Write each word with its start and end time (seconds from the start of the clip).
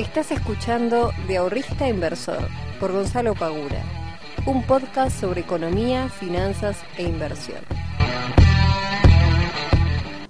Estás 0.00 0.30
escuchando 0.30 1.10
De 1.28 1.36
Ahorrista 1.36 1.86
Inversor 1.86 2.38
por 2.80 2.90
Gonzalo 2.90 3.34
Pagura, 3.34 3.84
un 4.46 4.66
podcast 4.66 5.20
sobre 5.20 5.42
economía, 5.42 6.08
finanzas 6.08 6.78
e 6.96 7.02
inversión. 7.02 7.58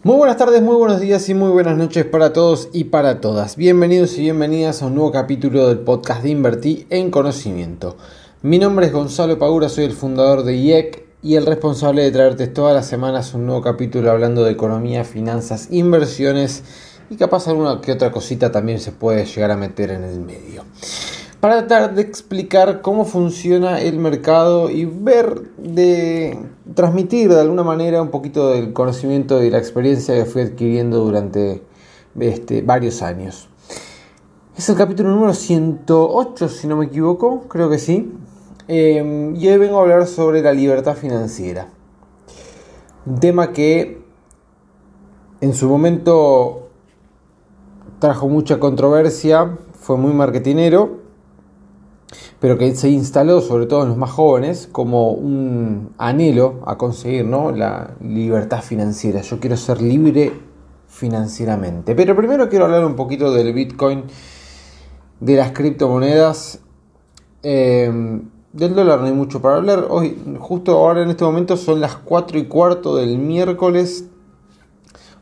Muy 0.03 0.17
buenas 0.17 0.39
tardes, 0.39 0.61
muy 0.61 0.75
buenos 0.75 0.99
días 0.99 1.29
y 1.29 1.35
muy 1.35 1.53
buenas 1.53 1.79
noches 1.79 2.05
para 2.05 2.33
todos 2.33 2.69
y 2.73 2.85
para 2.85 3.21
todas. 3.21 3.55
Bienvenidos 3.55 4.19
y 4.19 4.23
bienvenidas 4.23 4.83
a 4.83 4.87
un 4.87 4.97
nuevo 4.97 5.13
capítulo 5.13 5.69
del 5.69 5.79
podcast 5.79 6.25
de 6.25 6.31
Invertir 6.31 6.89
en 6.91 7.13
Conocimiento. 7.13 7.97
Mi 8.43 8.59
nombre 8.59 8.87
es 8.87 8.93
Gonzalo 8.93 9.39
Pagura, 9.39 9.69
soy 9.69 9.85
el 9.85 9.93
fundador 9.93 10.43
de 10.43 10.57
IEC 10.57 11.05
y 11.23 11.37
el 11.37 11.47
responsable 11.47 12.03
de 12.03 12.11
traerte 12.11 12.49
todas 12.49 12.75
las 12.75 12.89
semanas 12.89 13.35
un 13.35 13.47
nuevo 13.47 13.63
capítulo 13.63 14.11
hablando 14.11 14.43
de 14.43 14.51
economía, 14.51 15.05
finanzas, 15.05 15.69
inversiones 15.71 16.65
y 17.11 17.17
capaz 17.17 17.49
alguna 17.49 17.81
que 17.81 17.93
otra 17.93 18.13
cosita 18.13 18.53
también 18.53 18.79
se 18.79 18.93
puede 18.93 19.27
llegar 19.27 19.51
a 19.51 19.57
meter 19.57 19.91
en 19.91 20.05
el 20.05 20.21
medio. 20.21 20.65
Para 21.41 21.67
tratar 21.67 21.95
de 21.95 22.03
explicar 22.03 22.83
cómo 22.83 23.05
funciona 23.05 23.81
el 23.81 23.99
mercado 23.99 24.71
y 24.71 24.85
ver 24.85 25.51
de 25.57 26.39
transmitir 26.75 27.31
de 27.31 27.41
alguna 27.41 27.65
manera 27.65 28.01
un 28.01 28.11
poquito 28.11 28.51
del 28.51 28.73
conocimiento 28.73 29.43
y 29.43 29.51
la 29.51 29.59
experiencia 29.59 30.15
que 30.15 30.25
fui 30.25 30.43
adquiriendo 30.43 31.01
durante 31.01 31.63
este, 32.19 32.63
varios 32.63 33.03
años. 33.03 33.49
Es 34.57 34.69
el 34.69 34.77
capítulo 34.77 35.11
número 35.11 35.35
108, 35.35 36.49
si 36.49 36.67
no 36.69 36.77
me 36.77 36.87
equivoco, 36.87 37.49
creo 37.49 37.71
que 37.71 37.79
sí. 37.79 38.13
Eh, 38.69 39.35
y 39.37 39.49
hoy 39.49 39.59
vengo 39.59 39.79
a 39.79 39.83
hablar 39.83 40.07
sobre 40.07 40.43
la 40.43 40.53
libertad 40.53 40.95
financiera. 40.95 41.71
Un 43.07 43.19
tema 43.19 43.53
que 43.53 44.01
en 45.41 45.55
su 45.55 45.69
momento 45.69 46.70
trajo 48.01 48.29
mucha 48.29 48.59
controversia, 48.59 49.59
fue 49.79 49.97
muy 49.97 50.13
marketinero, 50.13 50.99
pero 52.41 52.59
que 52.59 52.75
se 52.75 52.89
instaló 52.89 53.41
sobre 53.41 53.67
todo 53.67 53.83
en 53.83 53.91
los 53.91 53.99
más 53.99 54.11
jóvenes 54.11 54.69
como 54.73 55.13
un 55.13 55.91
anhelo 55.99 56.63
a 56.67 56.77
conseguir 56.77 57.27
¿no? 57.27 57.53
la 57.53 57.91
libertad 58.01 58.63
financiera. 58.63 59.21
Yo 59.21 59.39
quiero 59.39 59.57
ser 59.57 59.81
libre 59.83 60.33
financieramente. 60.89 61.95
Pero 61.95 62.17
primero 62.17 62.49
quiero 62.49 62.65
hablar 62.65 62.85
un 62.85 62.97
poquito 62.97 63.33
del 63.33 63.53
Bitcoin, 63.53 64.05
de 65.21 65.37
las 65.37 65.53
criptomonedas. 65.53 66.61
Eh, 67.43 68.21
del 68.53 68.75
dólar 68.75 69.01
no 69.01 69.07
hay 69.07 69.13
mucho 69.13 69.41
para 69.41 69.57
hablar. 69.57 69.87
Hoy, 69.91 70.17
justo 70.41 70.73
ahora 70.73 71.03
en 71.03 71.11
este 71.11 71.25
momento 71.25 71.57
son 71.57 71.81
las 71.81 71.97
4 71.97 72.39
y 72.39 72.47
cuarto 72.47 72.97
del 72.97 73.19
miércoles 73.19 74.10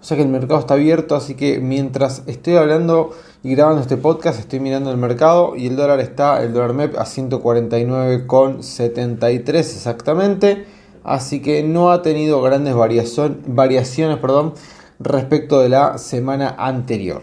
o 0.01 0.05
sea 0.05 0.17
que 0.17 0.23
el 0.23 0.29
mercado 0.29 0.61
está 0.61 0.75
abierto, 0.75 1.17
así 1.17 1.35
que 1.35 1.59
mientras 1.59 2.23
estoy 2.27 2.55
hablando 2.55 3.11
y 3.43 3.51
grabando 3.55 3.83
este 3.83 3.97
podcast, 3.97 4.39
estoy 4.39 4.61
mirando 4.61 4.93
el 4.93 4.97
mercado 4.97 5.57
y 5.57 5.67
el 5.67 5.75
dólar 5.75 5.99
está, 5.99 6.41
el 6.43 6.53
dólar 6.53 6.73
MEP 6.73 6.97
a 6.97 7.05
149,73 7.05 9.57
exactamente. 9.57 10.67
Así 11.03 11.41
que 11.41 11.63
no 11.63 11.91
ha 11.91 12.03
tenido 12.03 12.43
grandes 12.43 12.75
variaciones 12.75 14.19
perdón, 14.19 14.55
respecto 15.01 15.61
de 15.61 15.69
la 15.69 15.99
semana 15.99 16.55
anterior. 16.59 17.23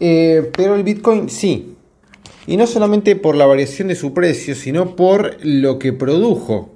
Eh, 0.00 0.50
pero 0.56 0.74
el 0.74 0.82
Bitcoin 0.82 1.30
sí. 1.30 1.76
Y 2.46 2.56
no 2.56 2.66
solamente 2.66 3.16
por 3.16 3.36
la 3.36 3.46
variación 3.46 3.88
de 3.88 3.94
su 3.94 4.12
precio, 4.12 4.54
sino 4.54 4.96
por 4.96 5.36
lo 5.42 5.78
que 5.78 5.92
produjo 5.92 6.70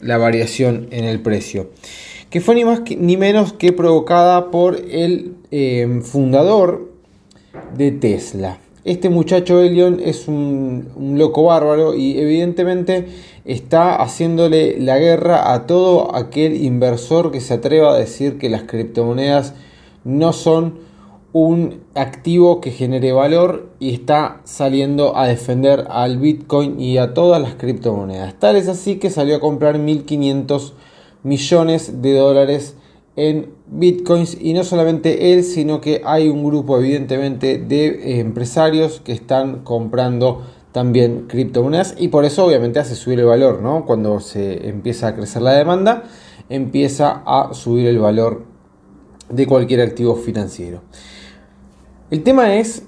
la 0.00 0.18
variación 0.18 0.88
en 0.92 1.04
el 1.04 1.20
precio 1.20 1.70
que 2.30 2.40
fue 2.40 2.54
ni 2.54 2.64
más 2.64 2.82
ni 2.98 3.16
menos 3.16 3.52
que 3.52 3.72
provocada 3.72 4.50
por 4.50 4.76
el 4.76 5.34
em, 5.50 6.02
fundador 6.02 6.92
de 7.76 7.92
Tesla. 7.92 8.58
Este 8.84 9.10
muchacho 9.10 9.60
Elion 9.60 10.00
es 10.04 10.28
un, 10.28 10.88
un, 10.94 11.18
loco 11.18 11.44
bárbaro 11.44 11.94
y 11.94 12.18
evidentemente 12.18 13.06
está 13.44 13.96
haciéndole 13.96 14.78
la 14.78 14.98
guerra 14.98 15.52
a 15.52 15.66
todo 15.66 16.14
aquel 16.14 16.62
inversor 16.62 17.32
que 17.32 17.40
se 17.40 17.54
atreva 17.54 17.94
a 17.94 17.98
decir 17.98 18.38
que 18.38 18.48
las 18.48 18.62
criptomonedas 18.62 19.54
no 20.04 20.32
son 20.32 20.86
un 21.32 21.82
activo 21.94 22.62
que 22.62 22.70
genere 22.70 23.12
valor 23.12 23.68
y 23.78 23.92
está 23.92 24.40
saliendo 24.44 25.18
a 25.18 25.26
defender 25.26 25.84
al 25.90 26.16
Bitcoin 26.16 26.80
y 26.80 26.96
a 26.96 27.12
todas 27.12 27.42
las 27.42 27.56
criptomonedas. 27.56 28.38
Tal 28.38 28.56
es 28.56 28.68
así 28.68 28.96
que 28.96 29.10
salió 29.10 29.36
a 29.36 29.40
comprar 29.40 29.78
1500 29.78 30.72
millones 31.26 32.02
de 32.02 32.14
dólares 32.14 32.76
en 33.16 33.50
bitcoins 33.66 34.36
y 34.40 34.52
no 34.52 34.62
solamente 34.62 35.32
él, 35.32 35.42
sino 35.42 35.80
que 35.80 36.02
hay 36.04 36.28
un 36.28 36.44
grupo 36.44 36.78
evidentemente 36.78 37.58
de 37.58 37.86
eh, 37.86 38.20
empresarios 38.20 39.00
que 39.00 39.12
están 39.12 39.64
comprando 39.64 40.44
también 40.70 41.26
criptomonedas 41.26 41.94
y 41.98 42.08
por 42.08 42.24
eso 42.24 42.44
obviamente 42.46 42.78
hace 42.78 42.94
subir 42.94 43.18
el 43.18 43.26
valor, 43.26 43.60
¿no? 43.60 43.86
Cuando 43.86 44.20
se 44.20 44.68
empieza 44.68 45.08
a 45.08 45.16
crecer 45.16 45.42
la 45.42 45.52
demanda, 45.52 46.04
empieza 46.48 47.22
a 47.26 47.54
subir 47.54 47.88
el 47.88 47.98
valor 47.98 48.44
de 49.28 49.46
cualquier 49.46 49.80
activo 49.80 50.14
financiero. 50.14 50.82
El 52.10 52.22
tema 52.22 52.54
es 52.54 52.84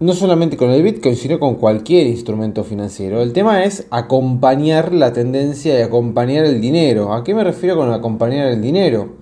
no 0.00 0.12
solamente 0.12 0.56
con 0.56 0.70
el 0.70 0.82
Bitcoin, 0.82 1.16
sino 1.16 1.38
con 1.38 1.56
cualquier 1.56 2.06
instrumento 2.06 2.62
financiero. 2.62 3.20
El 3.20 3.32
tema 3.32 3.64
es 3.64 3.86
acompañar 3.90 4.92
la 4.92 5.12
tendencia 5.12 5.78
y 5.78 5.82
acompañar 5.82 6.44
el 6.44 6.60
dinero. 6.60 7.12
¿A 7.12 7.24
qué 7.24 7.34
me 7.34 7.42
refiero 7.42 7.76
con 7.76 7.92
acompañar 7.92 8.46
el 8.48 8.62
dinero? 8.62 9.16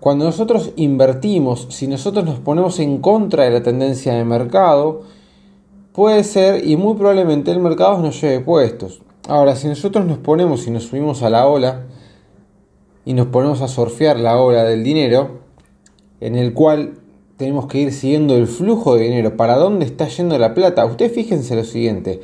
Cuando 0.00 0.24
nosotros 0.24 0.72
invertimos, 0.76 1.66
si 1.70 1.86
nosotros 1.86 2.24
nos 2.24 2.38
ponemos 2.38 2.78
en 2.78 2.98
contra 2.98 3.44
de 3.44 3.50
la 3.50 3.62
tendencia 3.62 4.14
de 4.14 4.24
mercado, 4.24 5.02
puede 5.92 6.24
ser 6.24 6.66
y 6.66 6.76
muy 6.76 6.94
probablemente 6.94 7.50
el 7.50 7.60
mercado 7.60 7.98
nos 7.98 8.20
lleve 8.20 8.40
puestos. 8.40 9.02
Ahora, 9.28 9.56
si 9.56 9.68
nosotros 9.68 10.06
nos 10.06 10.18
ponemos 10.18 10.66
y 10.66 10.70
nos 10.70 10.84
subimos 10.84 11.22
a 11.22 11.28
la 11.28 11.46
ola 11.46 11.82
y 13.04 13.12
nos 13.12 13.26
ponemos 13.26 13.60
a 13.60 13.68
surfear 13.68 14.18
la 14.18 14.40
ola 14.40 14.64
del 14.64 14.82
dinero, 14.82 15.40
en 16.20 16.36
el 16.36 16.54
cual 16.54 16.94
tenemos 17.38 17.66
que 17.68 17.78
ir 17.78 17.92
siguiendo 17.92 18.36
el 18.36 18.48
flujo 18.48 18.96
de 18.96 19.04
dinero, 19.04 19.36
para 19.36 19.56
dónde 19.56 19.86
está 19.86 20.08
yendo 20.08 20.36
la 20.38 20.54
plata. 20.54 20.84
Ustedes 20.84 21.12
fíjense 21.12 21.54
lo 21.54 21.64
siguiente, 21.64 22.20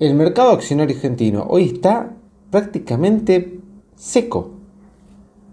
el 0.00 0.14
mercado 0.14 0.50
accionario 0.50 0.96
argentino 0.96 1.46
hoy 1.48 1.66
está 1.66 2.14
prácticamente 2.50 3.60
seco. 3.94 4.52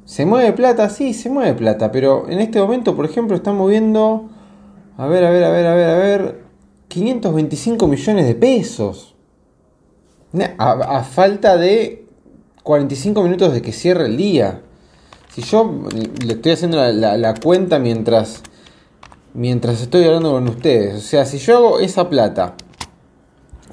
¿Se 0.05 0.25
mueve 0.25 0.53
plata? 0.53 0.89
Sí, 0.89 1.13
se 1.13 1.29
mueve 1.29 1.53
plata, 1.53 1.91
pero 1.91 2.27
en 2.29 2.39
este 2.39 2.59
momento, 2.59 2.95
por 2.95 3.05
ejemplo, 3.05 3.35
está 3.35 3.51
moviendo, 3.51 4.29
a 4.97 5.07
ver, 5.07 5.25
a 5.25 5.29
ver, 5.29 5.43
a 5.43 5.51
ver, 5.51 5.65
a 5.67 5.75
ver, 5.75 5.89
a 5.89 5.97
ver, 5.97 6.41
525 6.87 7.87
millones 7.87 8.25
de 8.25 8.35
pesos. 8.35 9.15
A, 10.57 11.03
falta 11.03 11.57
de 11.57 12.05
45 12.63 13.23
minutos 13.23 13.53
de 13.53 13.61
que 13.61 13.73
cierre 13.73 14.05
el 14.05 14.15
día. 14.15 14.61
Si 15.33 15.41
yo 15.41 15.69
le 16.25 16.33
estoy 16.33 16.53
haciendo 16.53 16.77
la 16.81 17.33
cuenta 17.35 17.79
mientras 17.79 18.41
mientras 19.33 19.81
estoy 19.81 20.03
hablando 20.05 20.31
con 20.31 20.47
ustedes. 20.47 20.95
O 20.95 21.01
sea, 21.01 21.25
si 21.25 21.37
yo 21.37 21.57
hago 21.57 21.79
esa 21.79 22.09
plata, 22.09 22.55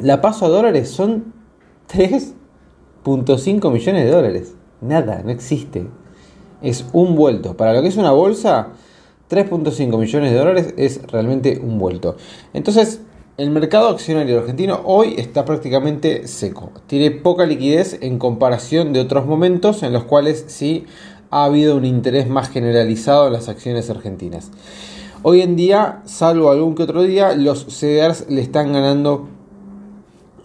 la 0.00 0.20
paso 0.20 0.46
a 0.46 0.48
dólares, 0.48 0.90
son 0.90 1.32
3.5 1.92 3.72
millones 3.72 4.04
de 4.04 4.10
dólares. 4.10 4.54
Nada, 4.80 5.22
no 5.24 5.30
existe. 5.30 5.86
Es 6.62 6.86
un 6.92 7.16
vuelto. 7.16 7.56
Para 7.56 7.72
lo 7.72 7.82
que 7.82 7.88
es 7.88 7.96
una 7.96 8.12
bolsa, 8.12 8.68
3.5 9.30 9.98
millones 9.98 10.32
de 10.32 10.38
dólares 10.38 10.74
es 10.76 11.00
realmente 11.10 11.60
un 11.62 11.78
vuelto. 11.78 12.16
Entonces, 12.52 13.00
el 13.36 13.50
mercado 13.50 13.88
accionario 13.88 14.40
argentino 14.40 14.80
hoy 14.84 15.14
está 15.16 15.44
prácticamente 15.44 16.26
seco. 16.26 16.72
Tiene 16.86 17.12
poca 17.12 17.46
liquidez 17.46 17.98
en 18.00 18.18
comparación 18.18 18.92
de 18.92 19.00
otros 19.00 19.26
momentos 19.26 19.84
en 19.84 19.92
los 19.92 20.04
cuales 20.04 20.44
sí 20.48 20.86
ha 21.30 21.44
habido 21.44 21.76
un 21.76 21.84
interés 21.84 22.28
más 22.28 22.48
generalizado 22.48 23.28
en 23.28 23.34
las 23.34 23.48
acciones 23.48 23.90
argentinas. 23.90 24.50
Hoy 25.24 25.42
en 25.42 25.56
día, 25.56 26.00
salvo 26.04 26.48
algún 26.48 26.76
que 26.76 26.84
otro 26.84 27.02
día, 27.02 27.34
los 27.34 27.64
CDRs 27.64 28.26
le 28.28 28.40
están 28.40 28.72
ganando 28.72 29.28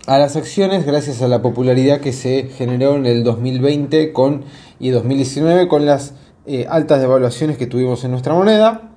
a 0.08 0.18
las 0.18 0.36
acciones 0.36 0.84
gracias 0.84 1.22
a 1.22 1.28
la 1.28 1.44
popularidad 1.44 2.02
que 2.02 2.12
se 2.12 2.50
generó 2.56 2.96
en 2.96 3.06
el 3.06 3.24
2020 3.24 4.12
con, 4.14 4.46
y 4.80 4.90
2019 4.90 5.68
con 5.68 5.86
las 5.86 6.16
eh, 6.48 6.66
altas 6.68 7.02
devaluaciones 7.02 7.60
que 7.60 7.68
tuvimos 7.68 8.04
en 8.04 8.12
nuestra 8.12 8.34
moneda. 8.34 8.90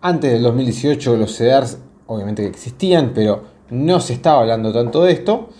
Antes 0.00 0.32
del 0.32 0.42
2018 0.44 1.16
los 1.18 1.36
CDRs 1.36 1.76
obviamente 2.06 2.46
existían, 2.46 3.12
pero 3.14 3.42
no 3.68 4.00
se 4.00 4.14
estaba 4.14 4.40
hablando 4.40 4.72
tanto 4.72 5.04
de 5.04 5.12
esto. 5.12 5.50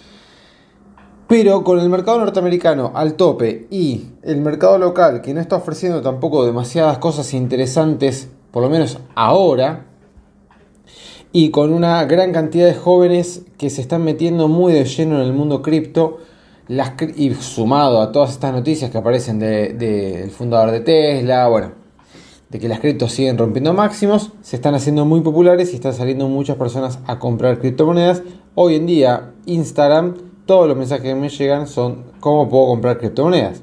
Pero 1.28 1.62
con 1.62 1.78
el 1.78 1.90
mercado 1.90 2.19
norteamericano 2.20 2.93
al 2.94 3.14
tope 3.14 3.66
y 3.70 4.06
el 4.22 4.40
mercado 4.40 4.78
local 4.78 5.20
que 5.20 5.34
no 5.34 5.43
está 5.43 5.56
ofreciendo 5.56 6.00
tampoco 6.00 6.46
demasiadas 6.46 6.96
cosas 6.96 7.34
interesantes 7.34 8.31
por 8.52 8.62
lo 8.62 8.70
menos 8.70 8.99
ahora, 9.16 9.87
y 11.32 11.50
con 11.50 11.72
una 11.72 12.04
gran 12.04 12.32
cantidad 12.32 12.66
de 12.66 12.75
jóvenes 12.75 13.43
que 13.58 13.70
se 13.70 13.81
están 13.81 14.04
metiendo 14.04 14.49
muy 14.49 14.72
de 14.72 14.84
lleno 14.84 15.16
en 15.16 15.22
el 15.22 15.32
mundo 15.32 15.62
cripto, 15.62 16.19
y 17.16 17.34
sumado 17.34 18.00
a 18.00 18.12
todas 18.12 18.31
estas 18.31 18.52
noticias 18.52 18.90
que 18.90 18.99
aparecen 18.99 19.38
del 19.38 20.31
fundador 20.31 20.70
de 20.70 20.81
Tesla, 20.81 21.49
bueno, 21.49 21.72
de 22.50 22.58
que 22.58 22.69
las 22.69 22.81
criptos 22.81 23.12
siguen 23.12 23.37
rompiendo 23.38 23.72
máximos, 23.72 24.31
se 24.43 24.56
están 24.56 24.75
haciendo 24.75 25.05
muy 25.05 25.22
populares 25.22 25.72
y 25.72 25.76
están 25.76 25.94
saliendo 25.94 26.28
muchas 26.28 26.56
personas 26.56 26.98
a 27.06 27.19
comprar 27.19 27.58
criptomonedas. 27.58 28.22
Hoy 28.55 28.76
en 28.76 28.87
día, 28.87 29.32
Instagram, 29.46 30.14
todos 30.46 30.69
los 30.69 30.76
mensajes 30.76 31.05
que 31.05 31.14
me 31.14 31.31
llegan 31.31 31.66
son 31.66 32.05
cómo 32.20 32.48
puedo 32.48 32.66
comprar 32.66 32.98
criptomonedas. 32.98 33.62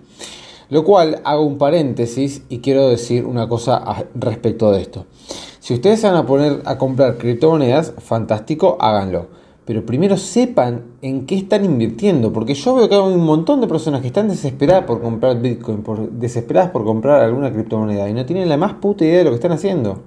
Lo 0.69 0.83
cual 0.83 1.21
hago 1.23 1.43
un 1.43 1.57
paréntesis 1.57 2.43
y 2.47 2.59
quiero 2.59 2.89
decir 2.89 3.25
una 3.25 3.47
cosa 3.47 4.05
respecto 4.13 4.71
de 4.71 4.81
esto. 4.81 5.05
Si 5.59 5.73
ustedes 5.73 6.01
van 6.03 6.15
a 6.15 6.25
poner 6.25 6.61
a 6.65 6.77
comprar 6.77 7.17
criptomonedas, 7.17 7.93
fantástico, 7.97 8.77
háganlo. 8.79 9.27
Pero 9.65 9.85
primero 9.85 10.17
sepan 10.17 10.83
en 11.01 11.25
qué 11.25 11.35
están 11.35 11.65
invirtiendo, 11.65 12.33
porque 12.33 12.53
yo 12.53 12.75
veo 12.75 12.89
que 12.89 12.95
hay 12.95 13.01
un 13.01 13.23
montón 13.23 13.61
de 13.61 13.67
personas 13.67 14.01
que 14.01 14.07
están 14.07 14.27
desesperadas 14.27 14.85
por 14.85 15.01
comprar 15.01 15.39
Bitcoin, 15.41 15.83
por, 15.83 16.09
desesperadas 16.09 16.71
por 16.71 16.83
comprar 16.83 17.21
alguna 17.21 17.51
criptomoneda 17.51 18.09
y 18.09 18.13
no 18.13 18.25
tienen 18.25 18.49
la 18.49 18.57
más 18.57 18.73
puta 18.73 19.05
idea 19.05 19.19
de 19.19 19.23
lo 19.25 19.29
que 19.31 19.35
están 19.35 19.51
haciendo. 19.51 19.99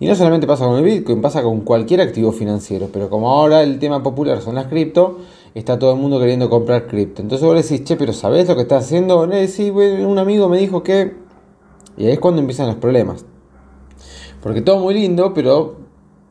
Y 0.00 0.06
no 0.06 0.14
solamente 0.14 0.46
pasa 0.46 0.64
con 0.64 0.78
el 0.78 0.84
Bitcoin, 0.84 1.20
pasa 1.20 1.42
con 1.42 1.60
cualquier 1.60 2.00
activo 2.00 2.32
financiero, 2.32 2.88
pero 2.90 3.10
como 3.10 3.30
ahora 3.30 3.62
el 3.62 3.78
tema 3.78 4.02
popular 4.02 4.40
son 4.40 4.54
las 4.54 4.66
cripto, 4.66 5.18
está 5.54 5.78
todo 5.78 5.92
el 5.92 5.98
mundo 5.98 6.18
queriendo 6.18 6.48
comprar 6.48 6.86
cripto. 6.86 7.20
Entonces 7.20 7.46
vos 7.46 7.54
decís, 7.54 7.84
che, 7.84 7.96
pero 7.96 8.14
¿sabés 8.14 8.48
lo 8.48 8.56
que 8.56 8.62
estás 8.62 8.84
haciendo? 8.84 9.20
Un 9.20 10.18
amigo 10.18 10.48
me 10.48 10.58
dijo 10.58 10.82
que... 10.82 11.14
Y 11.98 12.06
ahí 12.06 12.12
es 12.12 12.18
cuando 12.18 12.40
empiezan 12.40 12.66
los 12.66 12.76
problemas. 12.76 13.26
Porque 14.42 14.62
todo 14.62 14.78
muy 14.78 14.94
lindo, 14.94 15.34
pero 15.34 15.76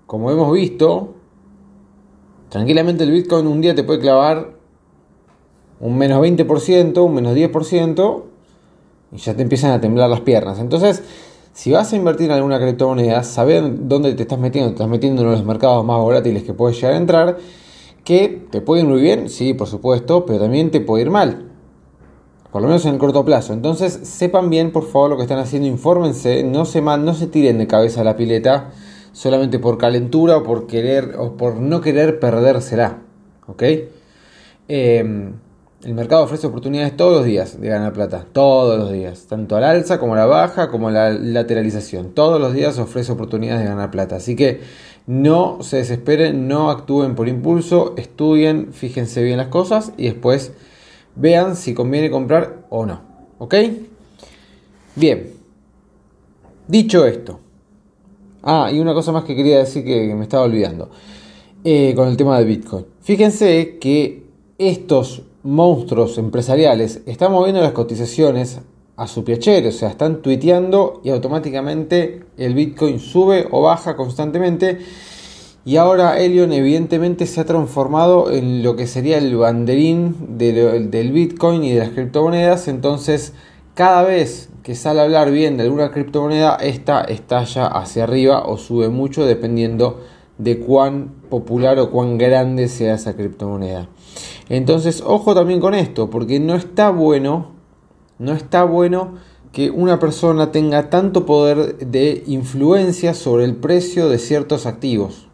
como 0.07 0.31
hemos 0.31 0.51
visto, 0.51 1.13
tranquilamente 2.49 3.03
el 3.03 3.11
Bitcoin 3.11 3.45
un 3.45 3.61
día 3.61 3.75
te 3.75 3.83
puede 3.83 3.99
clavar 3.99 4.57
un 5.79 5.95
menos 5.95 6.23
20%, 6.23 7.05
un 7.05 7.13
menos 7.13 7.35
10%, 7.35 8.23
y 9.11 9.17
ya 9.17 9.35
te 9.35 9.43
empiezan 9.43 9.71
a 9.71 9.79
temblar 9.79 10.09
las 10.09 10.21
piernas. 10.21 10.57
Entonces, 10.57 11.03
si 11.59 11.73
vas 11.73 11.91
a 11.91 11.97
invertir 11.97 12.27
en 12.27 12.37
alguna 12.37 12.57
criptomoneda, 12.57 13.21
saber 13.21 13.85
dónde 13.85 14.13
te 14.13 14.21
estás 14.21 14.39
metiendo, 14.39 14.69
te 14.69 14.75
estás 14.75 14.87
metiendo 14.87 15.21
en 15.21 15.27
uno 15.27 15.35
de 15.35 15.41
los 15.41 15.45
mercados 15.45 15.83
más 15.83 15.99
volátiles 15.99 16.43
que 16.43 16.53
puedes 16.53 16.77
llegar 16.77 16.93
a 16.93 16.97
entrar, 16.97 17.37
que 18.05 18.47
te 18.49 18.61
puede 18.61 18.83
ir 18.83 18.87
muy 18.87 19.01
bien, 19.01 19.27
sí, 19.27 19.53
por 19.53 19.67
supuesto, 19.67 20.25
pero 20.25 20.39
también 20.39 20.71
te 20.71 20.79
puede 20.79 21.03
ir 21.03 21.11
mal. 21.11 21.49
Por 22.49 22.61
lo 22.61 22.69
menos 22.69 22.85
en 22.85 22.93
el 22.93 22.97
corto 22.97 23.25
plazo. 23.25 23.51
Entonces, 23.51 23.91
sepan 23.91 24.49
bien, 24.49 24.71
por 24.71 24.87
favor, 24.87 25.09
lo 25.09 25.17
que 25.17 25.23
están 25.23 25.37
haciendo, 25.37 25.67
infórmense, 25.67 26.43
no 26.43 26.63
se, 26.63 26.81
no 26.81 27.13
se 27.13 27.27
tiren 27.27 27.57
de 27.57 27.67
cabeza 27.67 28.01
a 28.01 28.03
la 28.05 28.15
pileta 28.15 28.71
solamente 29.11 29.59
por 29.59 29.77
calentura 29.77 30.37
o 30.37 30.43
por 30.43 30.65
querer 30.65 31.15
o 31.19 31.35
por 31.35 31.57
no 31.57 31.81
querer 31.81 32.21
perdérsela. 32.21 32.99
¿Ok? 33.47 33.63
Em, 34.69 35.33
el 35.83 35.93
mercado 35.93 36.23
ofrece 36.23 36.47
oportunidades 36.47 36.97
todos 36.97 37.17
los 37.17 37.25
días 37.25 37.59
de 37.59 37.69
ganar 37.69 37.93
plata, 37.93 38.25
todos 38.33 38.77
los 38.77 38.91
días, 38.91 39.27
tanto 39.27 39.55
al 39.55 39.63
alza 39.63 39.97
como 39.97 40.13
a 40.13 40.17
la 40.17 40.25
baja, 40.25 40.69
como 40.69 40.89
a 40.89 40.91
la 40.91 41.09
lateralización. 41.11 42.11
Todos 42.13 42.39
los 42.39 42.53
días 42.53 42.77
ofrece 42.79 43.13
oportunidades 43.13 43.61
de 43.63 43.69
ganar 43.69 43.89
plata. 43.89 44.17
Así 44.17 44.35
que 44.35 44.59
no 45.07 45.59
se 45.61 45.77
desesperen, 45.77 46.49
no 46.49 46.69
actúen 46.69 47.15
por 47.15 47.29
impulso, 47.29 47.93
estudien, 47.97 48.73
fíjense 48.73 49.23
bien 49.23 49.37
las 49.37 49.47
cosas 49.47 49.93
y 49.97 50.05
después 50.05 50.51
vean 51.15 51.55
si 51.55 51.73
conviene 51.73 52.11
comprar 52.11 52.65
o 52.69 52.85
no. 52.85 53.01
¿Ok? 53.37 53.55
Bien. 54.95 55.31
Dicho 56.67 57.05
esto. 57.05 57.39
Ah, 58.43 58.69
y 58.71 58.79
una 58.79 58.93
cosa 58.93 59.13
más 59.13 59.23
que 59.23 59.35
quería 59.35 59.59
decir 59.59 59.85
que 59.85 60.13
me 60.13 60.23
estaba 60.23 60.43
olvidando. 60.43 60.89
Eh, 61.63 61.93
con 61.95 62.07
el 62.07 62.17
tema 62.17 62.37
de 62.37 62.45
Bitcoin. 62.45 62.85
Fíjense 63.01 63.77
que 63.79 64.25
estos 64.57 65.23
monstruos 65.43 66.17
empresariales 66.17 67.01
están 67.05 67.31
moviendo 67.31 67.61
las 67.61 67.71
cotizaciones 67.71 68.59
a 68.97 69.07
su 69.07 69.23
piacere, 69.23 69.69
o 69.69 69.71
sea, 69.71 69.89
están 69.89 70.21
tuiteando 70.21 70.99
y 71.03 71.09
automáticamente 71.09 72.25
el 72.37 72.53
Bitcoin 72.53 72.99
sube 72.99 73.47
o 73.49 73.61
baja 73.61 73.95
constantemente. 73.95 74.79
Y 75.63 75.77
ahora 75.77 76.19
Elion 76.19 76.51
evidentemente 76.51 77.25
se 77.25 77.39
ha 77.39 77.45
transformado 77.45 78.31
en 78.31 78.63
lo 78.63 78.75
que 78.75 78.87
sería 78.87 79.17
el 79.17 79.35
banderín 79.37 80.37
del 80.37 81.11
Bitcoin 81.11 81.63
y 81.63 81.71
de 81.71 81.79
las 81.79 81.89
criptomonedas. 81.89 82.67
Entonces, 82.67 83.33
cada 83.73 84.03
vez 84.03 84.49
que 84.63 84.75
sale 84.75 84.99
a 84.99 85.03
hablar 85.03 85.31
bien 85.31 85.57
de 85.57 85.63
alguna 85.63 85.91
criptomoneda, 85.91 86.55
esta 86.55 87.01
estalla 87.01 87.67
hacia 87.67 88.03
arriba 88.03 88.45
o 88.45 88.57
sube 88.57 88.89
mucho 88.89 89.25
dependiendo 89.25 89.91
de 89.91 90.18
cuán 90.65 91.15
popular 91.29 91.79
o 91.79 91.91
cuán 91.91 92.17
grande 92.17 92.67
sea 92.67 92.95
esa 92.95 93.15
criptomoneda. 93.15 93.89
Entonces, 94.49 95.03
ojo 95.05 95.35
también 95.35 95.59
con 95.59 95.73
esto, 95.75 96.09
porque 96.09 96.39
no 96.39 96.55
está 96.55 96.89
bueno 96.89 97.59
no 98.19 98.33
está 98.33 98.65
bueno 98.65 99.13
que 99.53 99.71
una 99.71 99.97
persona 99.97 100.51
tenga 100.51 100.89
tanto 100.89 101.25
poder 101.25 101.77
de 101.77 102.23
influencia 102.27 103.13
sobre 103.13 103.45
el 103.45 103.55
precio 103.55 104.09
de 104.09 104.19
ciertos 104.19 104.65
activos. 104.65 105.29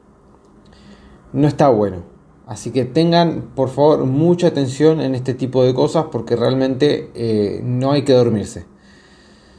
No 1.34 1.48
está 1.48 1.68
bueno. 1.70 2.04
Así 2.46 2.70
que 2.70 2.86
tengan 2.86 3.50
por 3.56 3.70
favor 3.70 4.06
mucha 4.06 4.48
atención 4.48 5.02
en 5.02 5.16
este 5.16 5.34
tipo 5.34 5.64
de 5.64 5.74
cosas 5.74 6.06
porque 6.12 6.36
realmente 6.36 7.10
eh, 7.16 7.62
no 7.64 7.92
hay 7.92 8.04
que 8.04 8.14
dormirse. 8.14 8.68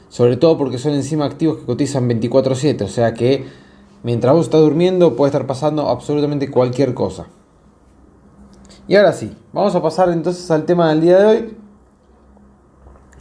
Sobre 0.07 0.37
todo 0.37 0.57
porque 0.57 0.77
son 0.77 0.93
encima 0.93 1.25
activos 1.25 1.57
que 1.57 1.65
cotizan 1.65 2.07
24/7. 2.07 2.85
O 2.85 2.87
sea 2.87 3.13
que 3.13 3.43
mientras 4.03 4.33
vos 4.33 4.45
estás 4.45 4.61
durmiendo 4.61 5.15
puede 5.15 5.29
estar 5.29 5.47
pasando 5.47 5.89
absolutamente 5.89 6.49
cualquier 6.49 6.93
cosa. 6.93 7.27
Y 8.87 8.95
ahora 8.95 9.13
sí, 9.13 9.35
vamos 9.53 9.75
a 9.75 9.81
pasar 9.81 10.09
entonces 10.09 10.49
al 10.51 10.65
tema 10.65 10.89
del 10.89 11.01
día 11.01 11.17
de 11.19 11.25
hoy 11.25 11.57